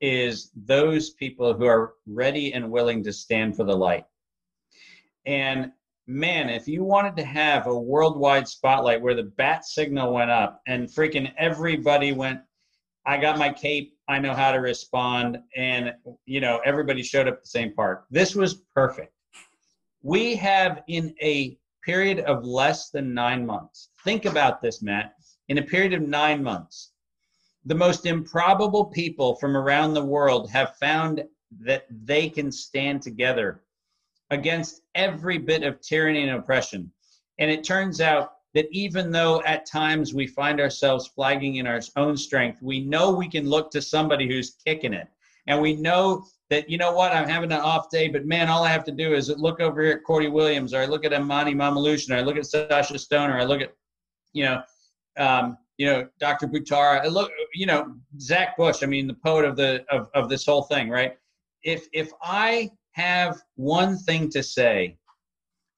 [0.00, 4.04] is those people who are ready and willing to stand for the light.
[5.24, 5.72] And
[6.06, 10.60] man, if you wanted to have a worldwide spotlight where the bat signal went up
[10.66, 12.40] and freaking everybody went,
[13.06, 15.94] I got my cape, I know how to respond, and
[16.26, 18.04] you know, everybody showed up at the same park.
[18.10, 19.12] This was perfect
[20.06, 25.15] we have in a period of less than nine months, think about this, Matt,
[25.48, 26.92] in a period of nine months,
[27.64, 31.24] the most improbable people from around the world have found
[31.60, 33.62] that they can stand together
[34.30, 36.90] against every bit of tyranny and oppression.
[37.38, 41.80] And it turns out that even though at times we find ourselves flagging in our
[41.96, 45.08] own strength, we know we can look to somebody who's kicking it.
[45.46, 48.64] And we know that you know what I'm having an off day, but man, all
[48.64, 51.12] I have to do is look over here at Cordy Williams, or I look at
[51.12, 53.74] Imani Mamalooshin, or I look at Sasha Stone, or I look at
[54.32, 54.62] you know,
[55.18, 56.46] um, you know, Dr.
[56.46, 57.10] Butara.
[57.10, 58.82] Look, you know, Zach Bush.
[58.82, 61.16] I mean, the poet of the of of this whole thing, right?
[61.62, 64.96] If if I have one thing to say,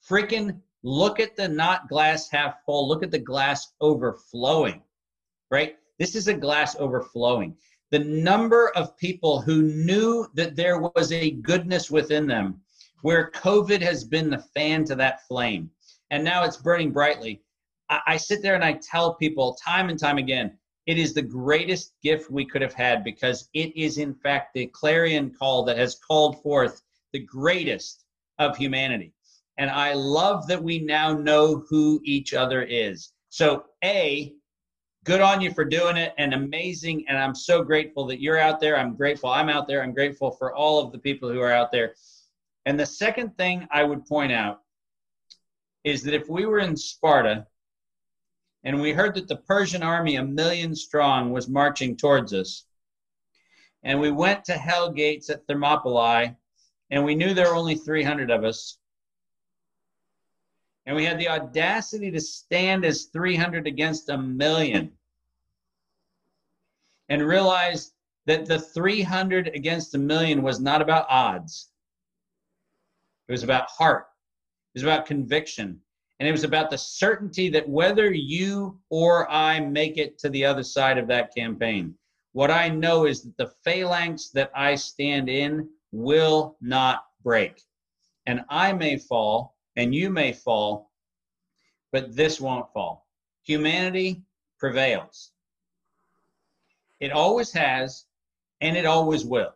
[0.09, 2.89] freaking look at the not glass half full.
[2.89, 4.83] Look at the glass overflowing,
[5.51, 5.77] right?
[5.99, 7.57] This is a glass overflowing
[7.91, 12.61] the number of people who knew that there was a goodness within them,
[13.03, 15.71] where COVID has been the fan to that flame,
[16.11, 17.43] and now it's burning brightly.
[17.89, 20.57] I, I sit there and I tell people time and time again,
[20.87, 24.67] it is the greatest gift we could have had because it is, in fact, the
[24.67, 26.83] clarion call that has called forth
[27.13, 28.05] the greatest
[28.39, 29.13] of humanity.
[29.59, 33.13] And I love that we now know who each other is.
[33.29, 34.33] So, A,
[35.05, 37.05] good on you for doing it and amazing.
[37.09, 38.79] And I'm so grateful that you're out there.
[38.79, 39.83] I'm grateful I'm out there.
[39.83, 41.95] I'm grateful for all of the people who are out there.
[42.67, 44.63] And the second thing I would point out
[45.85, 47.47] is that if we were in Sparta
[48.65, 52.65] and we heard that the Persian army, a million strong, was marching towards us,
[53.83, 56.37] and we went to Hell Gates at Thermopylae,
[56.91, 58.79] and we knew there were only 300 of us,
[60.87, 64.93] and we had the audacity to stand as 300 against a million
[67.09, 67.93] and realized
[68.27, 71.71] that the 300 against a million was not about odds.
[73.29, 74.07] It was about heart.
[74.75, 75.81] It was about conviction.
[76.19, 80.45] And it was about the certainty that whether you or I make it to the
[80.45, 81.95] other side of that campaign,
[82.33, 87.63] what I know is that the phalanx that I stand in will not break.
[88.27, 90.91] And I may fall, and you may fall,
[91.93, 93.07] but this won't fall.
[93.45, 94.23] Humanity
[94.59, 95.31] prevails.
[97.01, 98.07] It always has,
[98.61, 99.55] and it always will.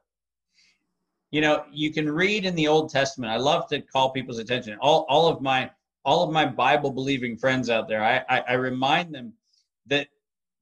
[1.30, 3.32] You know, you can read in the Old Testament.
[3.32, 4.78] I love to call people's attention.
[4.80, 5.70] All, all of my
[6.04, 9.34] all of my Bible believing friends out there, I, I, I remind them
[9.86, 10.08] that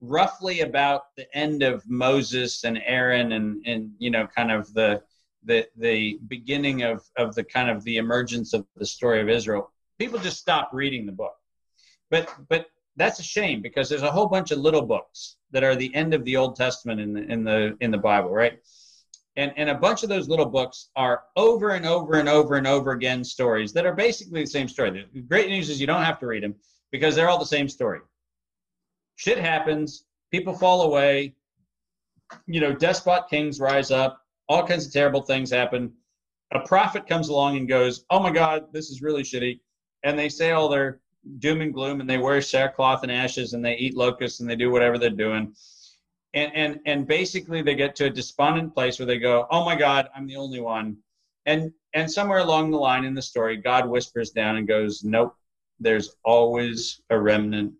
[0.00, 5.02] roughly about the end of Moses and Aaron and and you know kind of the
[5.44, 9.70] the the beginning of of the kind of the emergence of the story of Israel
[10.00, 11.36] people just stop reading the book.
[12.10, 15.76] But but that's a shame because there's a whole bunch of little books that are
[15.76, 18.58] the end of the Old Testament in the in the in the Bible right
[19.40, 22.66] and and a bunch of those little books are over and over and over and
[22.66, 26.04] over again stories that are basically the same story the great news is you don't
[26.10, 26.54] have to read them
[26.92, 28.00] because they're all the same story
[29.20, 31.34] shit happens, people fall away,
[32.46, 35.92] you know, despot kings rise up, all kinds of terrible things happen.
[36.54, 39.60] A prophet comes along and goes, Oh my God, this is really shitty.
[40.04, 41.00] And they say all their
[41.38, 44.56] doom and gloom and they wear sackcloth and ashes and they eat locusts and they
[44.56, 45.54] do whatever they're doing.
[46.32, 49.74] And, and, and basically they get to a despondent place where they go, Oh my
[49.74, 50.96] God, I'm the only one.
[51.46, 55.34] And, and somewhere along the line in the story, God whispers down and goes, Nope,
[55.80, 57.72] there's always a remnant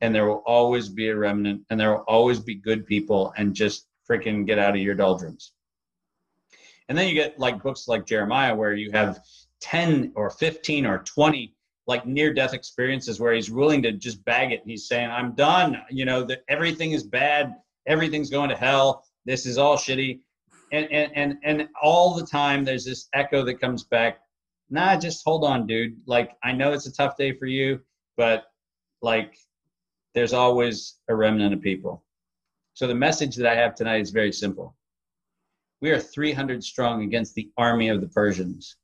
[0.00, 3.54] and there will always be a remnant and there will always be good people and
[3.54, 5.52] just freaking get out of your doldrums.
[6.88, 9.20] And then you get like books like jeremiah where you have
[9.60, 11.54] 10 or 15 or 20
[11.86, 14.62] like near death experiences where he's willing to just bag it.
[14.64, 15.82] He's saying i'm done.
[15.90, 17.56] You know that everything is bad
[17.88, 20.20] everything's going to hell this is all shitty
[20.72, 24.20] and and and, and all the time there's this echo that comes back
[24.70, 27.80] nah just hold on dude like i know it's a tough day for you
[28.16, 28.44] but
[29.02, 29.36] like
[30.14, 32.04] there's always a remnant of people.
[32.74, 34.76] So the message that I have tonight is very simple.
[35.80, 38.76] We are 300 strong against the army of the Persians.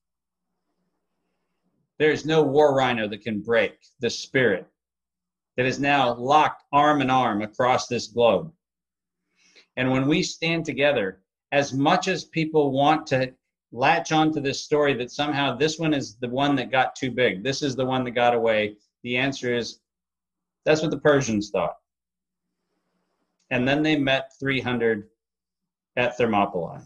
[1.99, 4.67] There is no war rhino that can break the spirit
[5.57, 8.53] that is now locked arm in arm across this globe.
[9.77, 11.21] And when we stand together,
[11.53, 13.33] as much as people want to
[13.73, 17.43] latch onto this story that somehow this one is the one that got too big,
[17.43, 19.81] this is the one that got away, the answer is
[20.65, 21.77] that's what the Persians thought.
[23.51, 25.09] And then they met 300
[25.97, 26.81] at Thermopylae.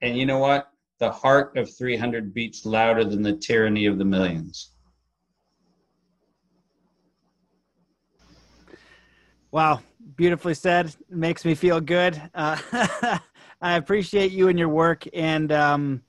[0.00, 0.68] And you know what?
[0.98, 4.71] The heart of 300 beats louder than the tyranny of the millions.
[9.52, 9.80] Wow,
[10.16, 10.86] beautifully said.
[10.86, 12.20] It makes me feel good.
[12.34, 12.58] Uh,
[13.60, 15.04] I appreciate you and your work.
[15.12, 16.02] And, um,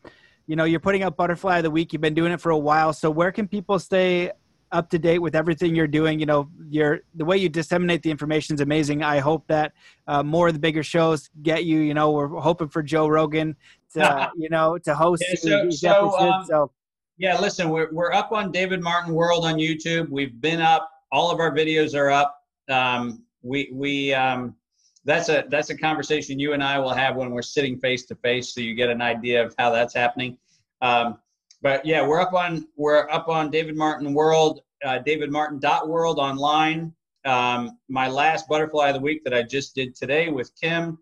[0.47, 1.93] you know you're putting out butterfly of the week.
[1.93, 2.93] You've been doing it for a while.
[2.93, 4.31] So where can people stay
[4.71, 6.19] up to date with everything you're doing?
[6.19, 9.03] You know your the way you disseminate the information is amazing.
[9.03, 9.73] I hope that
[10.07, 11.79] uh, more of the bigger shows get you.
[11.79, 13.55] You know we're hoping for joe rogan
[13.93, 16.71] to you know to host yeah, so, so, um, so,
[17.17, 20.09] yeah listen we're, we're up on david martin world on youtube.
[20.09, 20.89] We've been up.
[21.11, 22.39] All of our videos are up.
[22.69, 24.55] Um, we we um,
[25.05, 28.15] that's a that's a conversation you and I will have when we're sitting face to
[28.15, 30.37] face, so you get an idea of how that's happening.
[30.81, 31.19] Um,
[31.61, 34.99] but yeah, we're up on we're up on David Martin World, uh,
[35.85, 36.93] World online.
[37.25, 40.97] Um, my last butterfly of the week that I just did today with Kim.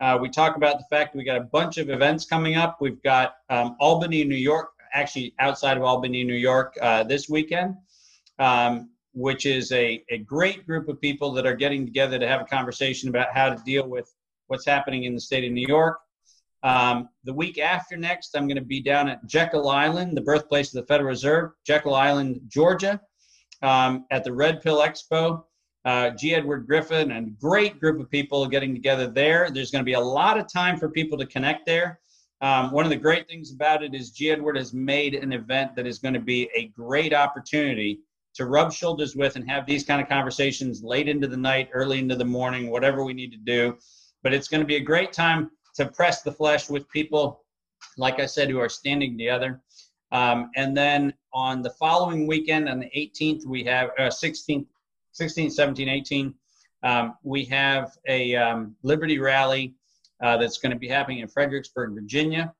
[0.00, 2.78] Uh, we talk about the fact we got a bunch of events coming up.
[2.80, 7.76] We've got um, Albany, New York, actually outside of Albany, New York, uh, this weekend.
[8.38, 12.42] Um, which is a, a great group of people that are getting together to have
[12.42, 14.12] a conversation about how to deal with
[14.48, 15.98] what's happening in the state of New York.
[16.62, 20.74] Um, the week after next, I'm going to be down at Jekyll Island, the birthplace
[20.74, 23.00] of the Federal Reserve, Jekyll Island, Georgia,
[23.62, 25.44] um, at the Red Pill Expo.
[25.86, 26.34] Uh, G.
[26.34, 29.48] Edward Griffin and a great group of people getting together there.
[29.50, 32.00] There's going to be a lot of time for people to connect there.
[32.40, 34.32] Um, one of the great things about it is G.
[34.32, 38.00] Edward has made an event that is going to be a great opportunity
[38.36, 41.98] to rub shoulders with and have these kind of conversations late into the night, early
[41.98, 43.76] into the morning, whatever we need to do.
[44.22, 47.44] But it's going to be a great time to press the flesh with people,
[47.96, 49.62] like I said, who are standing together.
[50.12, 54.66] Um, and then on the following weekend, on the 18th, we have uh, 16th,
[55.12, 56.34] 16, 17, 18,
[56.82, 59.74] um, we have a um, Liberty rally
[60.22, 62.54] uh, that's going to be happening in Fredericksburg, Virginia.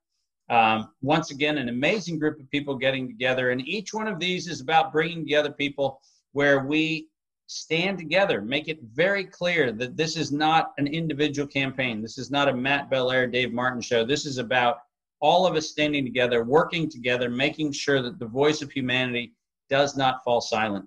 [0.49, 4.47] Um, once again, an amazing group of people getting together, and each one of these
[4.47, 6.01] is about bringing together people
[6.31, 7.09] where we
[7.47, 12.01] stand together, make it very clear that this is not an individual campaign.
[12.01, 14.05] This is not a Matt Belair, Dave Martin show.
[14.05, 14.79] This is about
[15.19, 19.33] all of us standing together, working together, making sure that the voice of humanity
[19.69, 20.85] does not fall silent.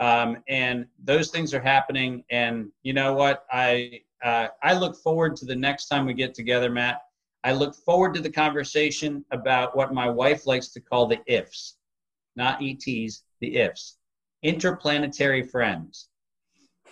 [0.00, 2.24] Um, and those things are happening.
[2.30, 3.44] And you know what?
[3.50, 7.02] I uh, I look forward to the next time we get together, Matt.
[7.44, 11.76] I look forward to the conversation about what my wife likes to call the ifs,
[12.36, 13.98] not ETs, the ifs,
[14.42, 16.08] interplanetary friends.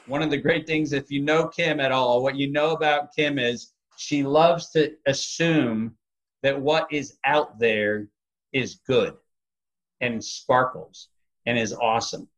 [0.07, 3.15] One of the great things, if you know Kim at all, what you know about
[3.15, 5.97] Kim is she loves to assume
[6.43, 8.07] that what is out there
[8.53, 9.15] is good
[10.01, 11.09] and sparkles
[11.47, 12.29] and is awesome.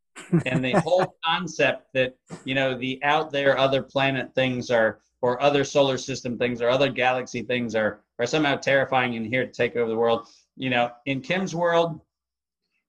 [0.47, 5.43] and the whole concept that, you know, the out there other planet things are or
[5.43, 9.53] other solar system things or other galaxy things are are somehow terrifying and here to
[9.53, 10.29] take over the world.
[10.57, 12.01] You know, in Kim's world,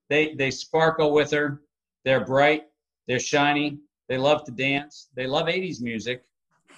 [0.08, 1.62] they they sparkle with her.
[2.04, 2.64] They're bright.
[3.06, 3.78] They're shiny.
[4.08, 5.08] They love to dance.
[5.14, 6.24] They love 80s music.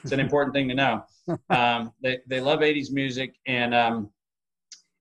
[0.03, 1.05] It's an important thing to know.
[1.51, 4.11] Um, they they love 80s music and um,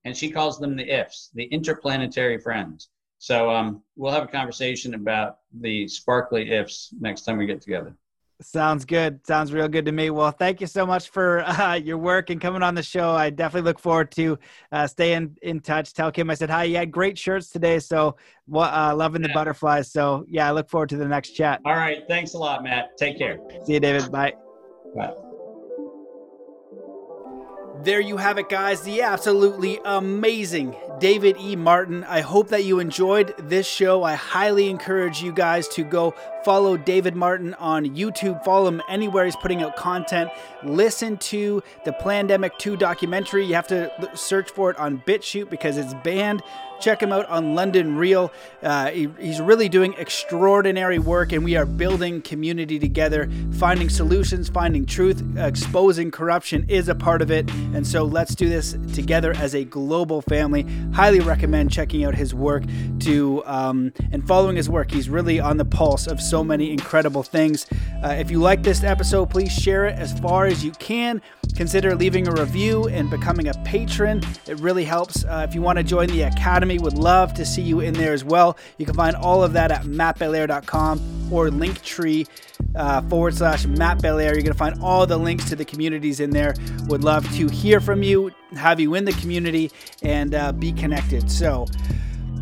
[0.06, 2.90] and she calls them the ifs, the interplanetary friends.
[3.18, 7.96] So um, we'll have a conversation about the sparkly ifs next time we get together.
[8.42, 9.26] Sounds good.
[9.26, 10.10] Sounds real good to me.
[10.10, 13.12] Well, thank you so much for uh, your work and coming on the show.
[13.12, 14.38] I definitely look forward to
[14.72, 15.94] uh, staying in touch.
[15.94, 16.64] Tell Kim I said hi.
[16.64, 18.16] You had great shirts today, so
[18.54, 19.34] uh, loving the yeah.
[19.34, 19.92] butterflies.
[19.92, 21.62] So yeah, I look forward to the next chat.
[21.66, 22.04] All right.
[22.08, 22.98] Thanks a lot, Matt.
[22.98, 23.40] Take care.
[23.66, 24.12] See you, David.
[24.12, 24.34] Bye.
[24.96, 25.14] Bye.
[27.84, 28.82] There you have it, guys.
[28.84, 31.56] The absolutely amazing David E.
[31.56, 32.04] Martin.
[32.04, 34.04] I hope that you enjoyed this show.
[34.04, 36.14] I highly encourage you guys to go
[36.46, 38.46] follow David Martin on YouTube.
[38.46, 40.30] Follow him anywhere he's putting out content.
[40.64, 43.48] Listen to the Plandemic 2 documentary.
[43.48, 46.44] You have to search for it on BitChute because it's banned
[46.82, 48.32] Check him out on London Real.
[48.64, 53.30] Uh, he, he's really doing extraordinary work, and we are building community together,
[53.60, 57.50] finding solutions, finding truth, exposing corruption is a part of it.
[57.74, 60.64] And so let's do this together as a global family.
[60.94, 62.64] Highly recommend checking out his work
[63.02, 64.90] to um, and following his work.
[64.92, 67.68] He's really on the pulse of so many incredible things.
[68.04, 71.22] Uh, if you like this episode, please share it as far as you can.
[71.56, 74.22] Consider leaving a review and becoming a patron.
[74.48, 75.24] It really helps.
[75.26, 78.14] Uh, if you want to join the Academy, would love to see you in there
[78.14, 78.58] as well.
[78.78, 82.28] You can find all of that at mattbelair.com or linktree
[82.76, 84.34] uh, forward slash Matt Belair.
[84.34, 86.54] You're going to find all the links to the communities in there.
[86.88, 89.72] Would love to hear from you, have you in the community,
[90.04, 91.32] and uh, be connected.
[91.32, 91.68] So,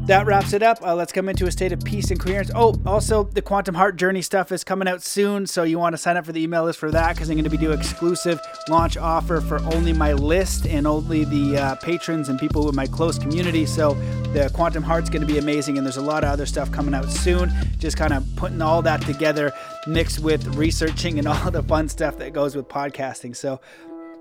[0.09, 0.81] that wraps it up.
[0.81, 2.49] Uh, let's come into a state of peace and coherence.
[2.55, 5.99] Oh, also, the Quantum Heart Journey stuff is coming out soon, so you want to
[5.99, 8.41] sign up for the email list for that because I'm going to be doing exclusive
[8.67, 12.87] launch offer for only my list and only the uh, patrons and people in my
[12.87, 13.67] close community.
[13.67, 13.93] So
[14.33, 16.95] the Quantum Heart's going to be amazing, and there's a lot of other stuff coming
[16.95, 17.51] out soon.
[17.77, 19.53] Just kind of putting all that together,
[19.85, 23.35] mixed with researching and all the fun stuff that goes with podcasting.
[23.35, 23.61] So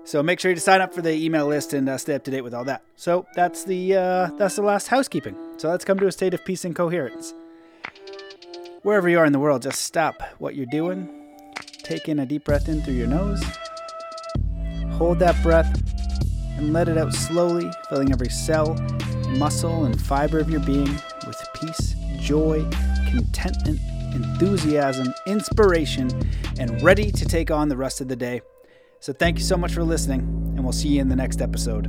[0.09, 2.31] so make sure you sign up for the email list and uh, stay up to
[2.31, 2.81] date with all that.
[2.95, 5.35] So that's the uh, that's the last housekeeping.
[5.57, 7.35] So let's come to a state of peace and coherence.
[8.81, 11.07] Wherever you are in the world, just stop what you're doing.
[11.83, 13.39] Take in a deep breath in through your nose.
[14.93, 15.71] Hold that breath
[16.57, 18.73] and let it out slowly, filling every cell,
[19.37, 20.91] muscle, and fiber of your being
[21.27, 22.67] with peace, joy,
[23.11, 23.79] contentment,
[24.15, 26.09] enthusiasm, inspiration,
[26.59, 28.41] and ready to take on the rest of the day.
[29.01, 31.87] So thank you so much for listening, and we'll see you in the next episode.